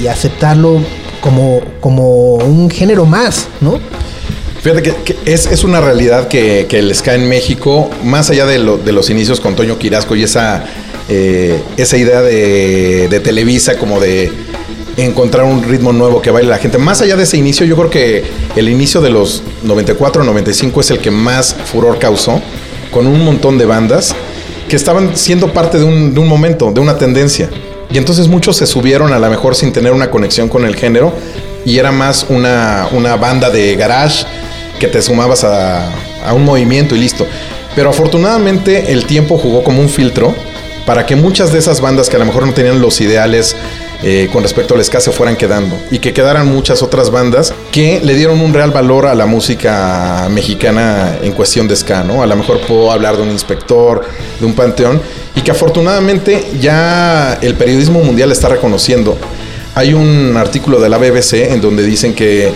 y 0.00 0.06
aceptarlo 0.06 0.80
como, 1.20 1.60
como 1.80 2.34
un 2.36 2.70
género 2.70 3.06
más, 3.06 3.48
¿no? 3.60 3.80
Fíjate 4.62 4.82
que, 4.82 5.16
es, 5.24 5.64
una 5.64 5.80
realidad 5.80 6.28
que, 6.28 6.66
que 6.68 6.80
el 6.80 6.94
ska 6.94 7.14
en 7.14 7.28
México, 7.30 7.88
más 8.04 8.28
allá 8.28 8.44
de, 8.44 8.58
lo- 8.58 8.76
de 8.76 8.92
los 8.92 9.08
inicios 9.08 9.40
con 9.40 9.56
Toño 9.56 9.78
Quirasco 9.78 10.14
y 10.16 10.22
esa, 10.24 10.66
eh, 11.08 11.62
idea 11.78 12.20
de, 12.20 13.20
Televisa 13.24 13.78
como 13.78 13.98
de 14.00 14.30
encontrar 14.98 15.46
un 15.46 15.62
ritmo 15.62 15.94
nuevo 15.94 16.20
que 16.20 16.30
baile 16.30 16.50
la 16.50 16.58
gente, 16.58 16.76
más 16.76 17.00
allá 17.00 17.16
de 17.16 17.22
ese 17.22 17.38
inicio, 17.38 17.64
yo 17.64 17.74
creo 17.74 17.88
que 17.88 18.24
el 18.54 18.68
inicio 18.68 19.00
de 19.00 19.08
los 19.08 19.42
94, 19.62 20.24
95 20.24 20.80
es 20.82 20.90
el 20.90 20.98
que 20.98 21.10
más 21.10 21.56
furor 21.64 21.98
causó, 21.98 22.42
con 22.90 23.06
un 23.06 23.24
montón 23.24 23.56
de 23.56 23.64
bandas 23.64 24.14
que 24.68 24.76
estaban 24.76 25.16
siendo 25.16 25.54
parte 25.54 25.78
de 25.78 25.84
un, 25.84 26.12
momento, 26.28 26.70
de 26.70 26.80
una 26.80 26.98
tendencia. 26.98 27.48
Y 27.90 27.96
entonces 27.96 28.28
muchos 28.28 28.58
se 28.58 28.66
subieron 28.66 29.12
a 29.14 29.18
lo 29.18 29.30
mejor 29.30 29.54
sin 29.54 29.72
tener 29.72 29.92
una 29.92 30.10
conexión 30.10 30.48
con 30.50 30.66
el 30.66 30.76
género 30.76 31.14
y 31.64 31.78
era 31.78 31.92
más 31.92 32.26
una 32.28 33.16
banda 33.16 33.48
de 33.50 33.74
garage 33.74 34.24
que 34.80 34.88
te 34.88 35.00
sumabas 35.00 35.44
a, 35.44 35.88
un 36.34 36.44
movimiento 36.44 36.96
y 36.96 36.98
listo. 36.98 37.24
Pero 37.76 37.90
afortunadamente 37.90 38.90
el 38.92 39.06
tiempo 39.06 39.38
jugó 39.38 39.62
como 39.62 39.80
un 39.80 39.88
filtro 39.88 40.34
para 40.84 41.06
que 41.06 41.14
muchas 41.14 41.52
de 41.52 41.60
esas 41.60 41.80
bandas 41.80 42.08
que 42.08 42.16
a 42.16 42.18
lo 42.18 42.24
mejor 42.24 42.44
no 42.44 42.52
tenían 42.52 42.80
los 42.80 43.00
ideales 43.00 43.54
eh, 44.02 44.28
con 44.32 44.42
respecto 44.42 44.74
al 44.74 44.82
ska 44.82 44.98
se 44.98 45.12
fueran 45.12 45.36
quedando 45.36 45.76
y 45.90 45.98
que 45.98 46.14
quedaran 46.14 46.48
muchas 46.48 46.82
otras 46.82 47.10
bandas 47.10 47.52
que 47.70 48.00
le 48.02 48.14
dieron 48.14 48.40
un 48.40 48.54
real 48.54 48.70
valor 48.70 49.06
a 49.06 49.14
la 49.14 49.26
música 49.26 50.26
mexicana 50.30 51.18
en 51.22 51.32
cuestión 51.32 51.68
de 51.68 51.76
ska. 51.76 52.00
A 52.00 52.26
lo 52.26 52.36
mejor 52.36 52.60
puedo 52.62 52.90
hablar 52.90 53.16
de 53.16 53.22
un 53.22 53.30
inspector, 53.30 54.04
de 54.40 54.46
un 54.46 54.54
panteón 54.54 55.00
y 55.36 55.42
que 55.42 55.50
afortunadamente 55.50 56.44
ya 56.60 57.38
el 57.40 57.54
periodismo 57.54 58.00
mundial 58.00 58.32
está 58.32 58.48
reconociendo. 58.48 59.16
Hay 59.74 59.94
un 59.94 60.36
artículo 60.36 60.80
de 60.80 60.88
la 60.88 60.98
BBC 60.98 61.52
en 61.52 61.60
donde 61.60 61.84
dicen 61.84 62.14
que 62.14 62.52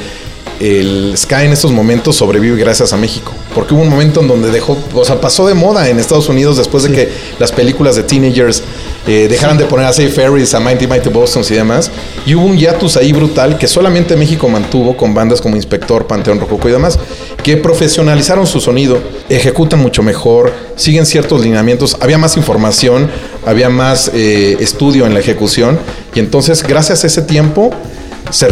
el 0.61 1.15
ska 1.17 1.45
en 1.45 1.53
estos 1.53 1.73
momentos 1.73 2.17
sobrevive 2.17 2.57
gracias 2.57 2.93
a 2.93 2.97
México. 2.97 3.33
Porque 3.55 3.75
hubo 3.75 3.83
un 3.83 3.89
momento 3.89 4.21
en 4.21 4.29
donde 4.29 4.51
dejó, 4.51 4.77
o 4.95 5.05
sea, 5.05 5.21
pasó 5.21 5.47
de 5.47 5.55
moda 5.55 5.89
en 5.89 5.99
Estados 5.99 6.29
Unidos 6.29 6.57
después 6.57 6.83
de 6.85 6.93
que 6.93 7.09
las 7.39 7.53
películas 7.53 7.97
de 7.97 8.03
teenagers 8.03 8.63
eh, 9.07 9.27
dejaran 9.29 9.59
de 9.59 9.67
poner 9.67 9.87
a 9.87 9.93
Safe 9.93 10.09
Ferries, 10.09 10.55
a 10.55 10.61
Mighty 10.61 10.87
Mighty 10.87 11.11
Boston 11.11 11.43
y 11.49 11.55
demás. 11.55 11.91
Y 12.27 12.35
hubo 12.35 12.47
un 12.47 12.57
hiatus 12.57 12.97
ahí 12.97 13.13
brutal 13.13 13.59
que 13.59 13.69
solamente 13.69 14.17
México 14.17 14.49
mantuvo 14.49 14.97
con 14.97 15.13
bandas 15.15 15.41
como 15.41 15.57
Inspector, 15.57 16.07
Panteón 16.07 16.41
Rococo 16.41 16.69
y 16.69 16.73
demás, 16.73 16.99
que 17.43 17.57
profesionalizaron 17.57 18.47
su 18.47 18.61
sonido, 18.61 18.99
ejecutan 19.29 19.81
mucho 19.81 20.03
mejor, 20.03 20.53
siguen 20.77 21.05
ciertos 21.05 21.43
lineamientos, 21.43 21.97
había 22.01 22.17
más 22.17 22.37
información, 22.37 23.11
había 23.45 23.69
más 23.69 24.11
eh, 24.15 24.57
estudio 24.61 25.07
en 25.07 25.15
la 25.15 25.21
ejecución. 25.21 25.79
Y 26.15 26.21
entonces, 26.21 26.63
gracias 26.63 27.05
a 27.05 27.07
ese 27.07 27.23
tiempo, 27.23 27.71
se 28.31 28.47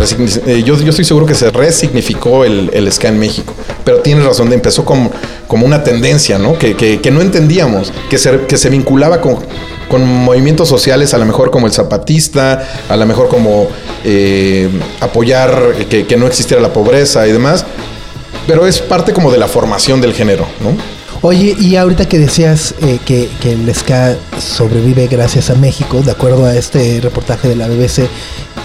eh, 0.47 0.63
yo, 0.65 0.77
yo 0.79 0.91
estoy 0.91 1.05
seguro 1.05 1.27
que 1.27 1.35
se 1.35 1.51
resignificó 1.51 2.45
el, 2.45 2.71
el 2.73 2.91
ska 2.93 3.09
en 3.09 3.19
México. 3.19 3.55
Pero 3.85 3.99
tienes 3.99 4.25
razón, 4.25 4.53
empezó 4.53 4.85
como, 4.85 5.11
como 5.49 5.67
una 5.67 5.83
tendencia, 5.83 6.39
¿no? 6.39 6.59
Que, 6.59 6.77
que- 6.77 7.01
que 7.01 7.11
no 7.11 7.21
entendíamos, 7.21 7.93
que 8.11 8.19
se, 8.19 8.43
que 8.47 8.57
se 8.57 8.69
vinculaba 8.71 9.21
con, 9.21 9.39
con 9.89 10.07
movimientos 10.07 10.69
sociales, 10.69 11.15
a 11.15 11.19
lo 11.19 11.25
mejor 11.25 11.51
como 11.51 11.67
el 11.67 11.73
zapatista, 11.73 12.67
a 12.89 12.97
lo 12.97 13.07
mejor 13.07 13.29
como 13.29 13.69
eh, 14.05 14.69
apoyar 15.01 15.75
que, 15.89 16.07
que 16.07 16.17
no 16.17 16.27
existiera 16.27 16.63
la 16.63 16.73
pobreza 16.73 17.27
y 17.27 17.33
demás. 17.33 17.65
Pero 18.47 18.67
es 18.67 18.81
parte 18.81 19.13
como 19.13 19.31
de 19.33 19.39
la 19.39 19.49
formación 19.49 20.01
del 20.01 20.15
género, 20.15 20.47
¿no? 20.61 20.77
Oye, 21.25 21.55
y 21.57 21.77
ahorita 21.77 22.09
que 22.09 22.19
decías 22.19 22.75
eh, 22.83 22.99
que, 23.07 23.29
que 23.41 23.53
el 23.53 23.73
ska 23.73 24.17
sobrevive 24.41 25.07
gracias 25.07 25.51
a 25.51 25.55
México, 25.55 26.03
de 26.03 26.11
acuerdo 26.11 26.47
a 26.47 26.57
este 26.57 27.01
reportaje 27.01 27.49
de 27.49 27.55
la 27.55 27.69
BBC, 27.69 28.09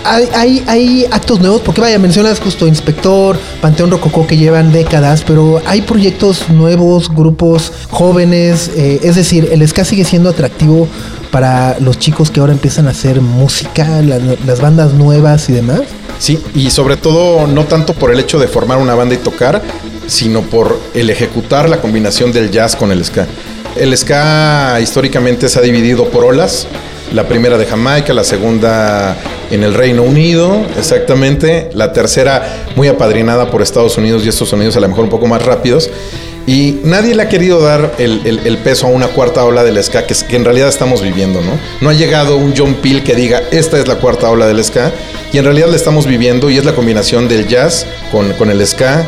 hay, 0.03 0.63
hay, 0.67 1.05
actos 1.11 1.39
nuevos, 1.39 1.61
porque 1.61 1.81
vaya, 1.81 1.99
mencionas 1.99 2.39
justo 2.39 2.67
Inspector, 2.67 3.37
Panteón 3.61 3.91
Rococó 3.91 4.25
que 4.25 4.37
llevan 4.37 4.71
décadas, 4.71 5.23
pero 5.25 5.61
hay 5.65 5.81
proyectos 5.81 6.49
nuevos, 6.49 7.09
grupos 7.13 7.71
jóvenes, 7.89 8.71
eh, 8.75 8.99
es 9.03 9.15
decir, 9.15 9.49
el 9.51 9.67
ska 9.67 9.83
sigue 9.85 10.05
siendo 10.05 10.29
atractivo 10.29 10.87
para 11.31 11.77
los 11.79 11.99
chicos 11.99 12.31
que 12.31 12.39
ahora 12.39 12.53
empiezan 12.53 12.87
a 12.87 12.91
hacer 12.91 13.19
música, 13.21 14.01
la- 14.01 14.19
las 14.45 14.61
bandas 14.61 14.93
nuevas 14.93 15.49
y 15.49 15.53
demás. 15.53 15.81
Sí, 16.19 16.39
y 16.55 16.69
sobre 16.71 16.97
todo 16.97 17.45
no 17.47 17.65
tanto 17.65 17.93
por 17.93 18.11
el 18.11 18.19
hecho 18.19 18.39
de 18.39 18.47
formar 18.47 18.77
una 18.79 18.95
banda 18.95 19.13
y 19.15 19.17
tocar, 19.17 19.61
sino 20.07 20.41
por 20.41 20.79
el 20.93 21.09
ejecutar 21.09 21.69
la 21.69 21.79
combinación 21.81 22.31
del 22.31 22.49
jazz 22.49 22.75
con 22.75 22.91
el 22.91 23.03
ska. 23.03 23.27
El 23.75 23.95
ska 23.95 24.79
históricamente 24.81 25.49
se 25.49 25.59
ha 25.59 25.61
dividido 25.61 26.09
por 26.09 26.23
olas. 26.23 26.65
La 27.13 27.27
primera 27.27 27.57
de 27.57 27.65
Jamaica, 27.65 28.13
la 28.13 28.23
segunda 28.23 29.15
en 29.49 29.63
el 29.63 29.73
Reino 29.73 30.03
Unido, 30.03 30.65
exactamente. 30.77 31.69
La 31.73 31.93
tercera 31.93 32.65
muy 32.75 32.87
apadrinada 32.87 33.49
por 33.49 33.61
Estados 33.61 33.97
Unidos 33.97 34.25
y 34.25 34.29
estos 34.29 34.49
sonidos 34.49 34.75
a 34.75 34.81
lo 34.81 34.89
mejor 34.89 35.05
un 35.05 35.09
poco 35.09 35.27
más 35.27 35.45
rápidos. 35.45 35.89
Y 36.47 36.79
nadie 36.83 37.13
le 37.13 37.23
ha 37.23 37.29
querido 37.29 37.61
dar 37.61 37.93
el, 37.97 38.57
peso 38.63 38.87
a 38.87 38.89
una 38.89 39.07
cuarta 39.07 39.43
ola 39.43 39.65
del 39.65 39.83
ska 39.83 40.05
que 40.05 40.35
en 40.35 40.45
realidad 40.45 40.69
estamos 40.69 41.01
viviendo, 41.01 41.41
¿no? 41.41 41.51
No 41.81 41.89
ha 41.89 41.93
llegado 41.93 42.37
un 42.37 42.53
John 42.55 42.75
Peel 42.75 43.03
que 43.03 43.15
diga, 43.15 43.41
esta 43.51 43.77
es 43.77 43.87
la 43.87 43.95
cuarta 43.95 44.29
ola 44.29 44.47
del 44.47 44.63
ska, 44.63 44.93
y 45.33 45.39
en 45.39 45.43
realidad 45.43 45.67
la 45.67 45.75
estamos 45.75 46.07
viviendo 46.07 46.49
y 46.49 46.57
es 46.57 46.63
la 46.63 46.73
combinación 46.73 47.27
del 47.27 47.47
jazz 47.49 47.85
con, 48.13 48.31
con 48.33 48.49
el 48.49 48.65
ska 48.65 49.05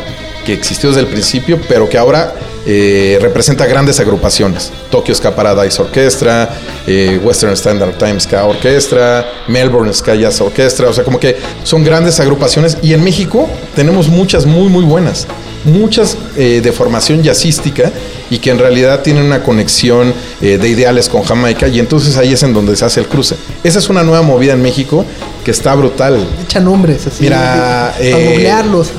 existió 0.52 0.90
desde 0.90 1.02
el 1.02 1.08
principio, 1.08 1.60
pero 1.68 1.88
que 1.90 1.98
ahora 1.98 2.34
eh, 2.66 3.18
representa 3.22 3.66
grandes 3.66 4.00
agrupaciones. 4.00 4.72
Tokyo 4.92 5.16
Ska 5.16 5.36
Paradise 5.36 5.82
Orchestra, 5.82 6.50
eh, 6.86 7.20
Western 7.24 7.54
Standard 7.54 7.98
Time 7.98 8.20
Ska 8.20 8.46
Orchestra, 8.46 9.26
Melbourne 9.48 9.94
Ska 9.94 10.16
Jazz 10.16 10.42
Orchestra, 10.42 10.90
o 10.90 10.94
sea, 10.94 11.04
como 11.04 11.20
que 11.20 11.38
son 11.64 11.84
grandes 11.84 12.20
agrupaciones 12.20 12.78
y 12.82 12.94
en 12.94 13.04
México 13.04 13.50
tenemos 13.76 14.08
muchas 14.08 14.46
muy, 14.46 14.70
muy 14.70 14.84
buenas 14.84 15.28
muchas 15.66 16.18
eh, 16.38 16.62
de 16.62 16.72
formación 16.72 17.24
jazzística 17.24 17.92
y 18.30 18.40
que 18.40 18.52
en 18.52 18.60
realidad 18.60 19.02
tienen 19.02 19.24
una 19.24 19.44
conexión 19.44 20.14
eh, 20.42 20.58
de 20.58 20.68
ideales 20.68 21.10
con 21.10 21.24
Jamaica 21.24 21.68
y 21.68 21.80
entonces 21.80 22.18
ahí 22.18 22.34
es 22.34 22.44
en 22.44 22.54
donde 22.54 22.76
se 22.76 22.86
hace 22.86 23.00
el 23.00 23.08
cruce. 23.08 23.36
Esa 23.64 23.80
es 23.80 23.90
una 23.90 24.04
nueva 24.04 24.22
movida 24.22 24.54
en 24.54 24.62
México 24.62 25.06
que 25.44 25.52
está 25.52 25.74
brutal. 25.76 26.26
Echa 26.44 26.60
nombres 26.60 27.08
así. 27.08 27.24
Mira, 27.24 27.96
eh, 28.00 28.48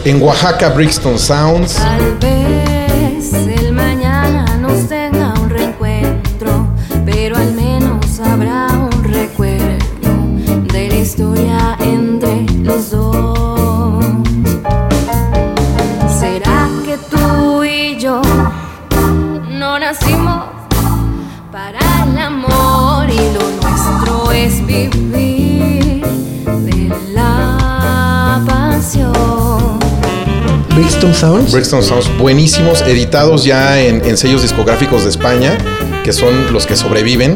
en 0.04 0.22
Oaxaca, 0.22 0.70
Brixton 0.70 1.18
Sounds, 1.18 1.74
Tal 1.74 2.18
Brixton 31.00 31.14
Sounds. 31.14 31.86
Sounds 31.86 32.18
buenísimos, 32.18 32.82
editados 32.82 33.44
ya 33.44 33.80
en, 33.80 34.04
en 34.04 34.16
sellos 34.16 34.42
discográficos 34.42 35.04
de 35.04 35.10
España, 35.10 35.56
que 36.04 36.12
son 36.12 36.52
los 36.52 36.66
que 36.66 36.76
sobreviven. 36.76 37.34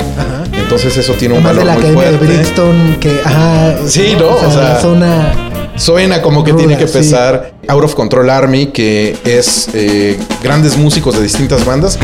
Entonces 0.53 0.96
eso 0.96 1.14
tiene 1.14 1.35
un 1.35 1.42
Más 1.42 1.57
de 1.57 1.64
valor 1.64 1.83
la 1.83 1.90
muy 1.90 2.03
academia 2.05 2.18
de. 2.18 2.37
Brixton 2.37 2.96
que, 3.00 3.20
ajá. 3.24 3.77
Sí, 3.87 4.16
¿no? 4.18 4.29
O 4.29 4.50
sea, 4.50 4.62
la 4.62 4.81
zona 4.81 5.33
Suena 5.77 6.22
como 6.22 6.44
que 6.44 6.53
Ruda, 6.53 6.61
tiene 6.61 6.79
que 6.79 6.87
sí. 6.87 6.98
pesar 6.98 7.53
Out 7.66 7.85
of 7.85 7.94
Control 7.94 8.31
Army, 8.31 8.66
que 8.66 9.16
es 9.24 9.68
eh, 9.74 10.18
grandes 10.42 10.77
músicos 10.77 11.14
de 11.16 11.22
distintas 11.22 11.64
bandas. 11.64 11.98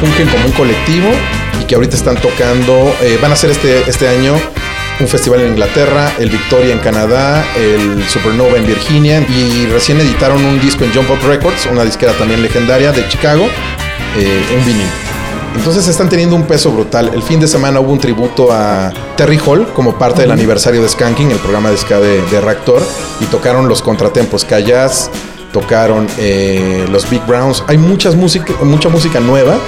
Fungen 0.00 0.28
como 0.28 0.46
un 0.46 0.52
colectivo 0.52 1.08
y 1.60 1.64
que 1.64 1.74
ahorita 1.74 1.94
están 1.94 2.16
tocando, 2.16 2.94
eh, 3.02 3.18
van 3.20 3.30
a 3.30 3.34
hacer 3.34 3.50
este, 3.50 3.88
este 3.88 4.08
año 4.08 4.34
un 4.98 5.08
festival 5.08 5.40
en 5.40 5.48
Inglaterra, 5.52 6.12
el 6.18 6.30
Victoria 6.30 6.72
en 6.72 6.78
Canadá, 6.78 7.44
el 7.56 8.02
Supernova 8.08 8.56
en 8.56 8.66
Virginia 8.66 9.20
y 9.20 9.66
recién 9.66 10.00
editaron 10.00 10.44
un 10.44 10.60
disco 10.60 10.84
en 10.84 10.92
Jump 10.92 11.10
Up 11.10 11.26
Records, 11.26 11.66
una 11.70 11.84
disquera 11.84 12.12
también 12.12 12.42
legendaria 12.42 12.92
de 12.92 13.06
Chicago, 13.08 13.46
eh, 14.16 14.44
en 14.52 14.64
vinil. 14.64 14.88
Entonces 15.56 15.88
están 15.88 16.08
teniendo 16.08 16.36
un 16.36 16.44
peso 16.44 16.70
brutal. 16.70 17.10
El 17.12 17.22
fin 17.22 17.40
de 17.40 17.48
semana 17.48 17.80
hubo 17.80 17.92
un 17.92 17.98
tributo 17.98 18.52
a 18.52 18.92
Terry 19.16 19.38
Hall 19.44 19.66
como 19.74 19.98
parte 19.98 20.22
del 20.22 20.30
aniversario 20.30 20.80
de 20.80 20.88
Skanking, 20.88 21.30
el 21.30 21.38
programa 21.38 21.70
de 21.70 21.76
ska 21.76 21.98
de, 21.98 22.22
de 22.22 22.40
Reactor, 22.40 22.82
y 23.20 23.24
tocaron 23.26 23.68
los 23.68 23.82
contratempos 23.82 24.46
Jazz, 24.46 25.10
tocaron 25.52 26.06
eh, 26.18 26.86
los 26.90 27.08
Big 27.10 27.24
Browns. 27.26 27.62
Hay 27.66 27.78
muchas 27.78 28.14
música, 28.14 28.52
mucha 28.62 28.88
música 28.88 29.20
nueva 29.20 29.58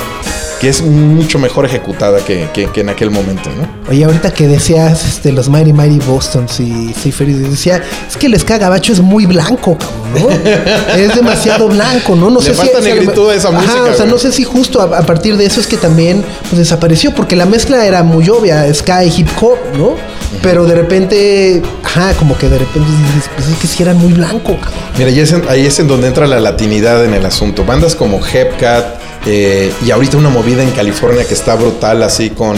que 0.62 0.68
es 0.68 0.80
mucho 0.80 1.38
mejor 1.40 1.66
ejecutada 1.66 2.20
que, 2.24 2.48
que- 2.54 2.66
que 2.70 2.80
en 2.82 2.88
aquel 2.88 3.10
momento, 3.10 3.50
¿no? 3.50 3.90
Oye, 3.90 4.04
ahorita 4.04 4.32
que 4.32 4.46
decías 4.46 5.04
este, 5.04 5.32
los 5.32 5.48
Mighty 5.48 5.72
Mighty 5.72 5.98
Bostons 6.06 6.60
y 6.60 6.94
y 7.04 7.32
decía, 7.32 7.82
es 8.08 8.16
que 8.16 8.28
el 8.28 8.38
ska 8.40 8.56
gabacho 8.58 8.92
es 8.92 9.00
muy 9.00 9.26
blanco, 9.26 9.76
cabrón, 9.76 10.30
¿no? 10.44 10.94
es 10.96 11.14
demasiado 11.16 11.66
blanco, 11.68 12.14
¿no? 12.14 12.30
No 12.30 12.40
Le 12.40 12.54
falta 12.54 12.78
si- 12.80 12.84
negritud 12.84 13.28
a 13.30 13.34
esa 13.34 13.48
Ajá, 13.48 13.58
música, 13.60 13.82
O 13.92 13.94
sea, 13.94 14.06
no 14.06 14.18
sé 14.18 14.30
si 14.32 14.44
justo 14.44 14.80
a, 14.80 14.98
a 14.98 15.02
partir 15.02 15.36
de 15.36 15.44
eso 15.46 15.60
es 15.60 15.66
que 15.66 15.76
también 15.76 16.24
pues, 16.48 16.58
desapareció, 16.60 17.12
porque 17.12 17.34
la 17.36 17.44
mezcla 17.44 17.84
era 17.84 18.02
muy 18.04 18.28
obvia, 18.30 18.72
ska 18.72 19.04
y 19.04 19.12
hip 19.14 19.28
hop, 19.40 19.56
¿no? 19.76 19.96
Pero 20.42 20.64
de 20.64 20.74
repente, 20.76 21.62
ajá, 21.84 22.14
como 22.14 22.38
que 22.38 22.48
de 22.48 22.58
repente 22.58 22.88
dices, 22.88 23.28
pues 23.36 23.48
es 23.48 23.56
que 23.58 23.66
sí 23.66 23.82
era 23.82 23.94
muy 23.94 24.12
blanco, 24.12 24.56
cabrón. 24.56 24.72
Mira, 24.96 25.10
ahí 25.10 25.20
es, 25.20 25.32
en, 25.32 25.42
ahí 25.48 25.66
es 25.66 25.78
en 25.80 25.88
donde 25.88 26.06
entra 26.06 26.26
la 26.26 26.38
latinidad 26.40 27.04
en 27.04 27.14
el 27.14 27.26
asunto. 27.26 27.64
Bandas 27.64 27.94
como 27.96 28.20
Hepcat 28.24 29.02
eh, 29.26 29.72
y 29.84 29.90
ahorita 29.90 30.16
una 30.16 30.28
movida 30.28 30.62
en 30.62 30.70
California 30.70 31.24
que 31.24 31.34
está 31.34 31.54
brutal, 31.54 32.02
así 32.02 32.30
con 32.30 32.56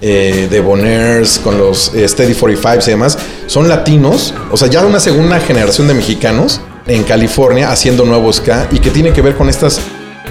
eh, 0.00 0.48
The 0.50 0.62
con 1.42 1.58
los 1.58 1.94
eh, 1.94 2.06
Steady 2.06 2.34
45 2.34 2.84
y 2.86 2.90
demás, 2.90 3.18
son 3.46 3.68
latinos, 3.68 4.34
o 4.50 4.56
sea, 4.56 4.68
ya 4.68 4.84
una 4.84 5.00
segunda 5.00 5.40
generación 5.40 5.88
de 5.88 5.94
mexicanos 5.94 6.60
en 6.86 7.04
California 7.04 7.70
haciendo 7.70 8.04
nuevo 8.04 8.30
ska 8.32 8.68
y 8.70 8.78
que 8.80 8.90
tiene 8.90 9.12
que 9.12 9.22
ver 9.22 9.34
con 9.34 9.48
estas, 9.48 9.80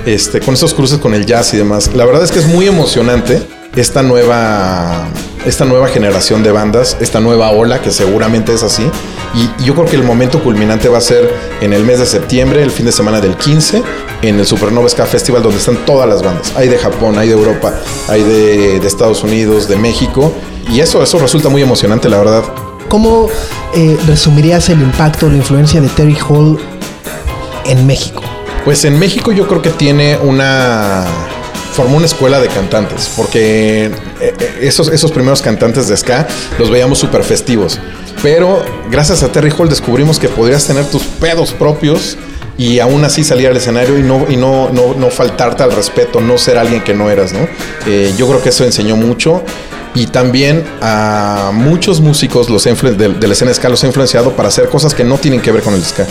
este, 0.05 0.39
con 0.41 0.53
estos 0.53 0.73
cruces 0.73 0.99
con 0.99 1.13
el 1.15 1.25
jazz 1.25 1.53
y 1.53 1.57
demás. 1.57 1.89
La 1.95 2.05
verdad 2.05 2.23
es 2.23 2.31
que 2.31 2.39
es 2.39 2.45
muy 2.45 2.67
emocionante 2.67 3.41
esta 3.75 4.03
nueva, 4.03 5.07
esta 5.45 5.65
nueva 5.65 5.87
generación 5.87 6.43
de 6.43 6.51
bandas, 6.51 6.97
esta 6.99 7.19
nueva 7.19 7.51
ola 7.51 7.81
que 7.81 7.91
seguramente 7.91 8.53
es 8.53 8.63
así. 8.63 8.83
Y, 9.33 9.63
y 9.63 9.65
yo 9.65 9.73
creo 9.73 9.85
que 9.85 9.95
el 9.95 10.03
momento 10.03 10.43
culminante 10.43 10.89
va 10.89 10.99
a 10.99 11.01
ser 11.01 11.33
en 11.61 11.73
el 11.73 11.83
mes 11.83 11.99
de 11.99 12.05
septiembre, 12.05 12.61
el 12.61 12.71
fin 12.71 12.85
de 12.85 12.91
semana 12.91 13.19
del 13.19 13.35
15, 13.35 13.81
en 14.21 14.39
el 14.39 14.45
Supernova 14.45 14.87
Ska 14.87 15.05
Festival, 15.05 15.41
donde 15.41 15.57
están 15.57 15.77
todas 15.85 16.07
las 16.07 16.21
bandas. 16.21 16.53
Hay 16.55 16.67
de 16.67 16.77
Japón, 16.77 17.17
hay 17.17 17.27
de 17.27 17.33
Europa, 17.33 17.73
hay 18.07 18.21
de, 18.23 18.79
de 18.79 18.87
Estados 18.87 19.23
Unidos, 19.23 19.67
de 19.67 19.75
México. 19.75 20.31
Y 20.71 20.79
eso, 20.79 21.01
eso 21.01 21.17
resulta 21.17 21.49
muy 21.49 21.61
emocionante, 21.61 22.09
la 22.09 22.19
verdad. 22.19 22.43
¿Cómo 22.87 23.27
eh, 23.75 23.97
resumirías 24.07 24.69
el 24.69 24.81
impacto, 24.81 25.27
la 25.27 25.37
influencia 25.37 25.81
de 25.81 25.87
Terry 25.89 26.17
Hall 26.29 26.59
en 27.65 27.87
México? 27.87 28.21
Pues 28.65 28.85
en 28.85 28.99
México 28.99 29.31
yo 29.31 29.47
creo 29.47 29.61
que 29.61 29.71
tiene 29.71 30.17
una 30.17 31.05
formó 31.73 31.97
una 31.97 32.05
escuela 32.05 32.39
de 32.39 32.47
cantantes, 32.47 33.11
porque 33.15 33.85
eh, 33.85 33.91
eh, 34.21 34.59
esos, 34.61 34.87
esos 34.87 35.11
primeros 35.11 35.41
cantantes 35.41 35.87
de 35.87 35.97
ska 35.97 36.27
los 36.59 36.69
veíamos 36.69 36.99
súper 36.99 37.23
festivos. 37.23 37.79
Pero 38.21 38.63
gracias 38.89 39.23
a 39.23 39.31
Terry 39.31 39.51
Hall 39.57 39.67
descubrimos 39.67 40.19
que 40.19 40.29
podrías 40.29 40.65
tener 40.65 40.85
tus 40.85 41.03
pedos 41.03 41.51
propios 41.51 42.17
y 42.57 42.79
aún 42.79 43.03
así 43.03 43.23
salir 43.23 43.47
al 43.47 43.57
escenario 43.57 43.97
y 43.97 44.03
no, 44.03 44.25
y 44.29 44.37
no, 44.37 44.69
no, 44.69 44.93
no 44.93 45.09
faltarte 45.09 45.63
al 45.63 45.71
respeto, 45.71 46.21
no 46.21 46.37
ser 46.37 46.57
alguien 46.57 46.83
que 46.83 46.93
no 46.93 47.09
eras, 47.09 47.33
¿no? 47.33 47.47
Eh, 47.87 48.13
yo 48.17 48.27
creo 48.27 48.41
que 48.41 48.49
eso 48.49 48.63
enseñó 48.63 48.95
mucho. 48.95 49.43
Y 49.95 50.07
también 50.07 50.63
a 50.81 51.51
muchos 51.53 52.01
músicos 52.01 52.49
los 52.49 52.63
de 52.63 53.27
la 53.27 53.33
escena 53.33 53.53
ska 53.53 53.69
los 53.69 53.83
ha 53.83 53.87
influenciado 53.87 54.31
para 54.31 54.47
hacer 54.47 54.67
cosas 54.67 54.95
que 54.95 55.03
no 55.03 55.19
tienen 55.19 55.39
que 55.39 55.51
ver 55.51 55.61
con 55.61 55.75
el 55.75 55.83
ska. 55.83 56.07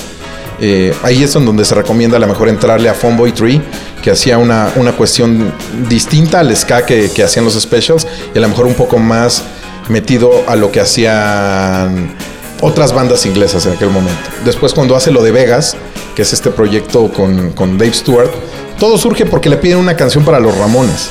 Eh, 0.61 0.95
ahí 1.03 1.23
es 1.23 1.35
en 1.37 1.45
donde 1.45 1.65
se 1.65 1.75
recomienda 1.75 2.17
a 2.17 2.21
lo 2.21 2.27
mejor 2.27 2.49
entrarle 2.49 2.89
a 2.89 2.95
Funboy 2.95 3.33
Tree, 3.33 3.61
que 4.03 4.11
hacía 4.11 4.39
una, 4.39 4.73
una 4.77 4.93
cuestión 4.93 5.53
distinta 5.89 6.41
al 6.41 6.55
ska 6.57 6.85
que, 6.87 7.11
que 7.11 7.23
hacían 7.23 7.45
los 7.45 7.55
specials, 7.61 8.07
y 8.35 8.39
a 8.39 8.41
lo 8.41 8.49
mejor 8.49 8.67
un 8.67 8.75
poco 8.75 8.99
más 8.99 9.43
metido 9.89 10.31
a 10.47 10.57
lo 10.57 10.71
que 10.71 10.81
hacían 10.81 12.15
otras 12.61 12.93
bandas 12.93 13.27
inglesas 13.27 13.67
en 13.67 13.73
aquel 13.73 13.91
momento. 13.91 14.31
Después 14.45 14.73
cuando 14.73 14.95
hace 14.97 15.11
lo 15.11 15.23
de 15.23 15.33
Vegas, 15.33 15.77
que 16.15 16.23
es 16.23 16.33
este 16.33 16.51
proyecto 16.51 17.13
con, 17.13 17.53
con 17.53 17.79
Dave 17.79 17.93
Stewart, 17.93 18.31
todo 18.79 18.99
surge 18.99 19.27
porque 19.27 19.49
le 19.49 19.57
piden 19.57 19.79
una 19.79 19.97
canción 19.97 20.25
para 20.25 20.39
los 20.39 20.57
Ramones 20.57 21.11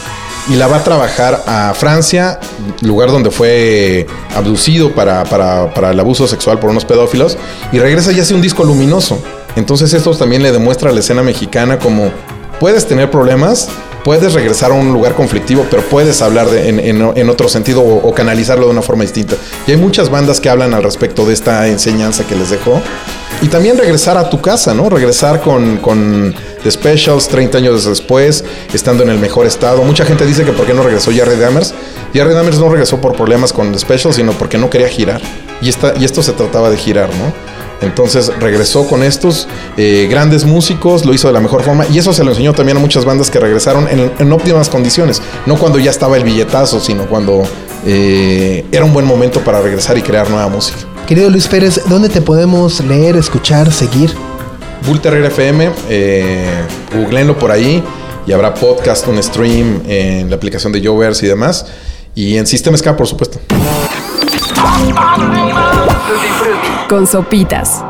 y 0.49 0.55
la 0.55 0.67
va 0.67 0.77
a 0.77 0.83
trabajar 0.83 1.43
a 1.45 1.73
Francia, 1.75 2.39
lugar 2.81 3.11
donde 3.11 3.29
fue 3.31 4.07
abducido 4.35 4.91
para, 4.93 5.23
para- 5.25 5.73
para 5.73 5.91
el 5.91 5.99
abuso 5.99 6.27
sexual 6.27 6.59
por 6.59 6.69
unos 6.69 6.85
pedófilos, 6.85 7.37
y 7.71 7.79
regresa 7.79 8.11
y 8.11 8.19
hace 8.19 8.33
un 8.33 8.41
disco 8.41 8.63
luminoso. 8.63 9.21
Entonces 9.55 9.93
esto 9.93 10.11
también 10.15 10.41
le 10.43 10.51
demuestra 10.51 10.89
a 10.89 10.93
la 10.93 10.99
escena 11.01 11.21
mexicana 11.23 11.77
como 11.77 12.11
puedes 12.59 12.87
tener 12.87 13.11
problemas, 13.11 13.67
puedes 14.03 14.33
regresar 14.33 14.71
a 14.71 14.73
un 14.73 14.91
lugar 14.93 15.13
conflictivo, 15.13 15.65
pero 15.69 15.83
puedes 15.83 16.21
hablar 16.21 16.47
en, 16.55 16.79
en- 16.79 17.11
en 17.15 17.29
otro 17.29 17.47
sentido 17.49 17.81
o, 17.81 18.07
o 18.07 18.13
canalizarlo 18.13 18.65
de 18.65 18.71
una 18.71 18.81
forma 18.81 19.03
distinta. 19.03 19.35
Y 19.67 19.71
hay 19.71 19.77
muchas 19.77 20.09
bandas 20.09 20.39
que 20.39 20.49
hablan 20.49 20.73
al 20.73 20.83
respecto 20.83 21.25
de 21.25 21.33
esta 21.33 21.67
enseñanza 21.67 22.23
que 22.25 22.35
les 22.35 22.49
dejó. 22.49 22.81
Y 23.43 23.47
también 23.47 23.77
regresar 23.77 24.17
a 24.17 24.29
tu 24.29 24.39
casa, 24.41 24.73
¿no? 24.75 24.87
Regresar 24.89 25.41
con, 25.41 25.77
con 25.77 26.33
The 26.63 26.71
Specials 26.71 27.27
30 27.27 27.57
años 27.57 27.85
después, 27.85 28.43
estando 28.73 29.03
en 29.03 29.09
el 29.09 29.19
mejor 29.19 29.45
estado. 29.45 29.83
Mucha 29.83 30.05
gente 30.05 30.25
dice 30.25 30.43
que 30.43 30.51
por 30.51 30.65
qué 30.65 30.73
no 30.73 30.83
regresó 30.83 31.11
Jerry 31.11 31.37
Dammers. 31.37 31.73
Jerry 32.13 32.33
Dammers 32.33 32.59
no 32.59 32.69
regresó 32.69 32.99
por 33.01 33.15
problemas 33.15 33.53
con 33.53 33.71
The 33.71 33.79
Specials, 33.79 34.15
sino 34.15 34.33
porque 34.33 34.57
no 34.57 34.69
quería 34.69 34.87
girar. 34.87 35.21
Y, 35.61 35.69
esta, 35.69 35.93
y 35.99 36.05
esto 36.05 36.21
se 36.23 36.33
trataba 36.33 36.69
de 36.69 36.77
girar, 36.77 37.09
¿no? 37.09 37.33
Entonces 37.81 38.31
regresó 38.39 38.87
con 38.87 39.01
estos 39.01 39.47
eh, 39.75 40.07
grandes 40.09 40.45
músicos, 40.45 41.03
lo 41.03 41.13
hizo 41.13 41.27
de 41.27 41.33
la 41.33 41.39
mejor 41.39 41.63
forma 41.63 41.85
y 41.87 41.97
eso 41.97 42.13
se 42.13 42.23
lo 42.23 42.29
enseñó 42.29 42.53
también 42.53 42.77
a 42.77 42.79
muchas 42.79 43.05
bandas 43.05 43.31
que 43.31 43.39
regresaron 43.39 43.87
en, 43.89 44.31
óptimas 44.31 44.69
condiciones, 44.69 45.21
no 45.47 45.57
cuando 45.57 45.79
ya 45.79 45.89
estaba 45.89 46.15
el 46.15 46.23
billetazo, 46.23 46.79
sino 46.79 47.07
cuando 47.07 47.41
eh, 47.85 48.63
era 48.71 48.85
un 48.85 48.93
buen 48.93 49.05
momento 49.05 49.41
para 49.41 49.61
regresar 49.61 49.97
y 49.97 50.03
crear 50.03 50.29
nueva 50.29 50.47
música. 50.47 50.77
Querido 51.07 51.29
Luis 51.31 51.47
Pérez, 51.47 51.81
¿dónde 51.87 52.09
te 52.09 52.21
podemos 52.21 52.81
leer, 52.81 53.17
escuchar, 53.17 53.71
seguir? 53.73 54.15
Bull 54.85 54.99
Terrier 54.99 55.25
FM, 55.25 55.71
eh, 55.89 56.63
googleenlo 56.93 57.37
por 57.37 57.51
ahí 57.51 57.83
y 58.25 58.31
habrá 58.31 58.53
podcast, 58.53 59.07
un 59.07 59.21
stream 59.21 59.81
en 59.87 60.29
la 60.29 60.35
aplicación 60.35 60.71
de 60.71 60.85
Jovers 60.85 61.21
y 61.23 61.27
demás. 61.27 61.65
Y 62.15 62.37
en 62.37 62.45
Sistema 62.45 62.77
Ska, 62.77 62.95
por 62.97 63.07
supuesto. 63.07 63.39
Con 66.89 67.07
sopitas. 67.07 67.83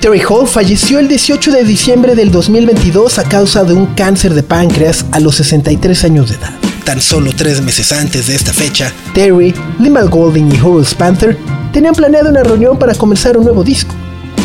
Terry 0.00 0.20
Hall 0.28 0.46
falleció 0.46 0.98
el 0.98 1.08
18 1.08 1.50
de 1.50 1.64
diciembre 1.64 2.14
del 2.14 2.30
2022 2.30 3.18
a 3.18 3.24
causa 3.24 3.64
de 3.64 3.72
un 3.72 3.86
cáncer 3.94 4.34
de 4.34 4.42
páncreas 4.42 5.06
a 5.12 5.20
los 5.20 5.36
63 5.36 6.04
años 6.04 6.28
de 6.28 6.36
edad. 6.36 6.52
Tan 6.84 7.00
solo 7.00 7.30
tres 7.34 7.62
meses 7.62 7.90
antes 7.92 8.26
de 8.26 8.34
esta 8.34 8.52
fecha, 8.52 8.92
Terry, 9.14 9.54
Limal 9.78 10.10
Golding 10.10 10.52
y 10.54 10.60
Horace 10.60 10.94
Panther 10.94 11.38
tenían 11.72 11.94
planeado 11.94 12.28
una 12.28 12.42
reunión 12.42 12.78
para 12.78 12.94
comenzar 12.94 13.38
un 13.38 13.44
nuevo 13.44 13.64
disco. 13.64 13.94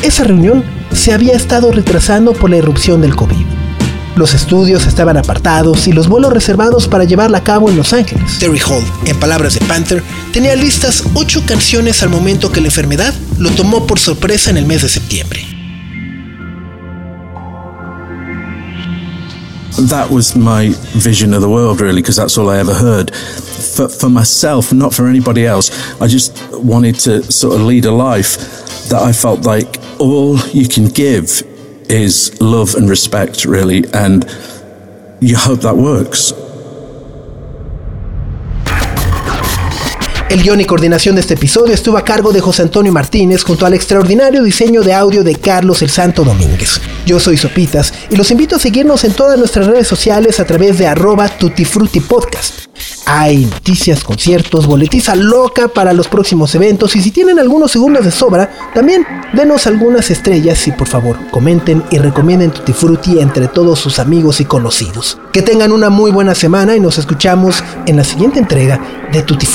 Esa 0.02 0.24
reunión 0.24 0.64
se 0.94 1.14
había 1.14 1.34
estado 1.34 1.72
retrasando 1.74 2.32
por 2.32 2.50
la 2.50 2.58
irrupción 2.58 3.02
del 3.02 3.18
COVID. 3.18 3.46
Los 4.16 4.34
estudios 4.34 4.88
estaban 4.88 5.18
apartados 5.18 5.88
y 5.88 5.92
los 5.92 6.08
vuelos 6.08 6.32
reservados 6.32 6.88
para 6.88 7.04
llevarla 7.04 7.40
a 7.40 7.44
cabo 7.44 7.70
en 7.70 7.76
Los 7.76 7.92
Ángeles. 7.92 8.40
Terry 8.40 8.60
Hall, 8.60 8.84
en 9.06 9.20
palabras 9.20 9.56
de 9.56 9.62
Panther, 9.66 10.02
tenía 10.32 10.56
listas 10.56 11.04
ocho 11.14 11.44
canciones 11.46 12.02
al 12.02 12.10
momento 12.10 12.50
que 12.52 12.62
la 12.62 12.68
enfermedad 12.68 13.14
lo 13.38 13.50
tomó 13.52 13.86
por 13.88 14.00
sorpresa 14.00 14.50
en 14.50 14.58
el 14.58 14.66
mes 14.66 14.84
de 14.84 14.90
septiembre. 14.90 15.46
that 19.88 20.10
was 20.12 20.36
my 20.36 20.74
vision 20.98 21.34
of 21.34 21.42
the 21.42 21.48
world 21.48 21.80
really 21.80 22.02
because 22.02 22.18
that's 22.18 22.38
all 22.38 22.50
i 22.50 22.58
ever 22.58 22.74
heard 22.74 23.16
for, 23.16 23.88
for 23.88 24.10
myself 24.10 24.74
not 24.74 24.94
for 24.94 25.08
anybody 25.08 25.46
else 25.46 25.72
i 26.02 26.08
just 26.08 26.38
wanted 26.52 26.96
to 26.96 27.24
sort 27.32 27.56
of 27.56 27.62
lead 27.62 27.86
a 27.86 27.92
life 27.92 28.38
that 28.90 29.02
i 29.02 29.14
felt 29.14 29.46
like 29.46 29.79
all 30.00 30.40
you 30.50 30.68
can 30.68 30.88
give 30.88 31.44
is 31.90 32.40
love 32.42 32.76
and 32.76 32.90
respect 32.90 33.46
really 33.46 33.84
and 33.94 34.24
you 35.20 35.36
hope 35.36 35.62
that 35.62 35.76
works 35.76 36.32
El 40.30 40.44
guion 40.44 40.62
y 40.62 40.66
coordinación 40.66 41.16
de 41.16 41.22
este 41.22 41.34
episodio 41.34 41.74
estuvo 41.74 41.98
a 41.98 42.06
cargo 42.06 42.32
de 42.32 42.40
José 42.40 42.62
Antonio 42.62 42.92
Martínez 42.92 43.42
junto 43.42 43.66
al 43.66 43.74
extraordinario 43.74 44.44
diseño 44.44 44.84
de 44.84 44.94
audio 44.94 45.24
de 45.24 45.36
Carlos 45.36 45.82
El 45.82 45.90
Santo 45.90 46.24
Domínguez. 46.24 46.80
Yo 47.04 47.20
soy 47.20 47.36
Sopitas 47.36 47.92
y 48.12 48.16
los 48.16 48.30
invito 48.30 48.56
a 48.56 48.60
seguirnos 48.60 49.04
en 49.06 49.14
todas 49.14 49.40
nuestras 49.40 49.66
redes 49.66 49.88
sociales 49.88 50.40
a 50.40 50.46
través 50.46 50.78
de 50.78 50.86
arroba 50.86 51.28
tutifrutipodcast. 51.30 52.68
Hay 53.08 53.46
noticias, 53.46 54.04
conciertos, 54.04 54.68
boletiza 54.68 55.16
loca 55.16 55.68
para 55.68 55.94
los 55.94 56.08
próximos 56.08 56.54
eventos 56.54 56.96
y 56.96 57.02
si 57.02 57.10
tienen 57.10 57.40
algunos 57.40 57.72
segundos 57.72 58.06
de 58.06 58.12
sobra, 58.12 58.52
también 58.76 59.08
denos 59.34 59.66
algunas 59.66 60.12
estrellas 60.12 60.68
y 60.68 60.72
por 60.72 60.88
favor 60.88 61.18
comenten 61.32 61.84
y 61.90 61.98
recomienden 61.98 62.52
Tutti 62.52 63.20
entre 63.20 63.48
todos 63.48 63.80
sus 63.80 63.98
amigos 63.98 64.42
y 64.42 64.46
conocidos. 64.46 65.18
Que 65.34 65.42
tengan 65.42 65.72
una 65.72 65.90
muy 65.90 66.12
buena 66.12 66.36
semana 66.36 66.76
y 66.76 66.80
nos 66.80 67.00
escuchamos 67.00 67.64
en 67.88 67.98
la 67.98 68.04
siguiente 68.04 68.38
entrega 68.38 68.80
de 69.12 69.24
Tutti. 69.24 69.48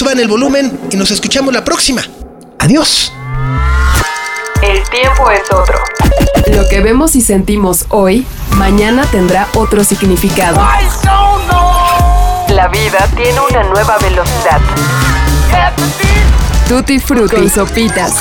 Suban 0.00 0.18
el 0.18 0.28
volumen 0.28 0.80
y 0.90 0.96
nos 0.96 1.10
escuchamos 1.10 1.52
la 1.52 1.62
próxima. 1.62 2.00
Adiós. 2.58 3.12
El 4.62 4.82
tiempo 4.88 5.30
es 5.30 5.42
otro. 5.52 5.78
Lo 6.56 6.66
que 6.70 6.80
vemos 6.80 7.14
y 7.16 7.20
sentimos 7.20 7.84
hoy, 7.90 8.26
mañana 8.56 9.04
tendrá 9.10 9.46
otro 9.54 9.84
significado. 9.84 10.58
La 12.48 12.68
vida 12.68 13.10
tiene 13.14 13.40
una 13.50 13.62
nueva 13.64 13.98
velocidad. 13.98 14.62
Tutti 16.66 16.98
Frutti. 16.98 17.36
Con 17.36 17.50
sopitas. 17.50 18.14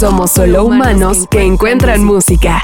Somos 0.00 0.32
solo 0.32 0.64
humanos 0.64 1.28
que 1.30 1.44
encuentran 1.44 2.02
música. 2.02 2.60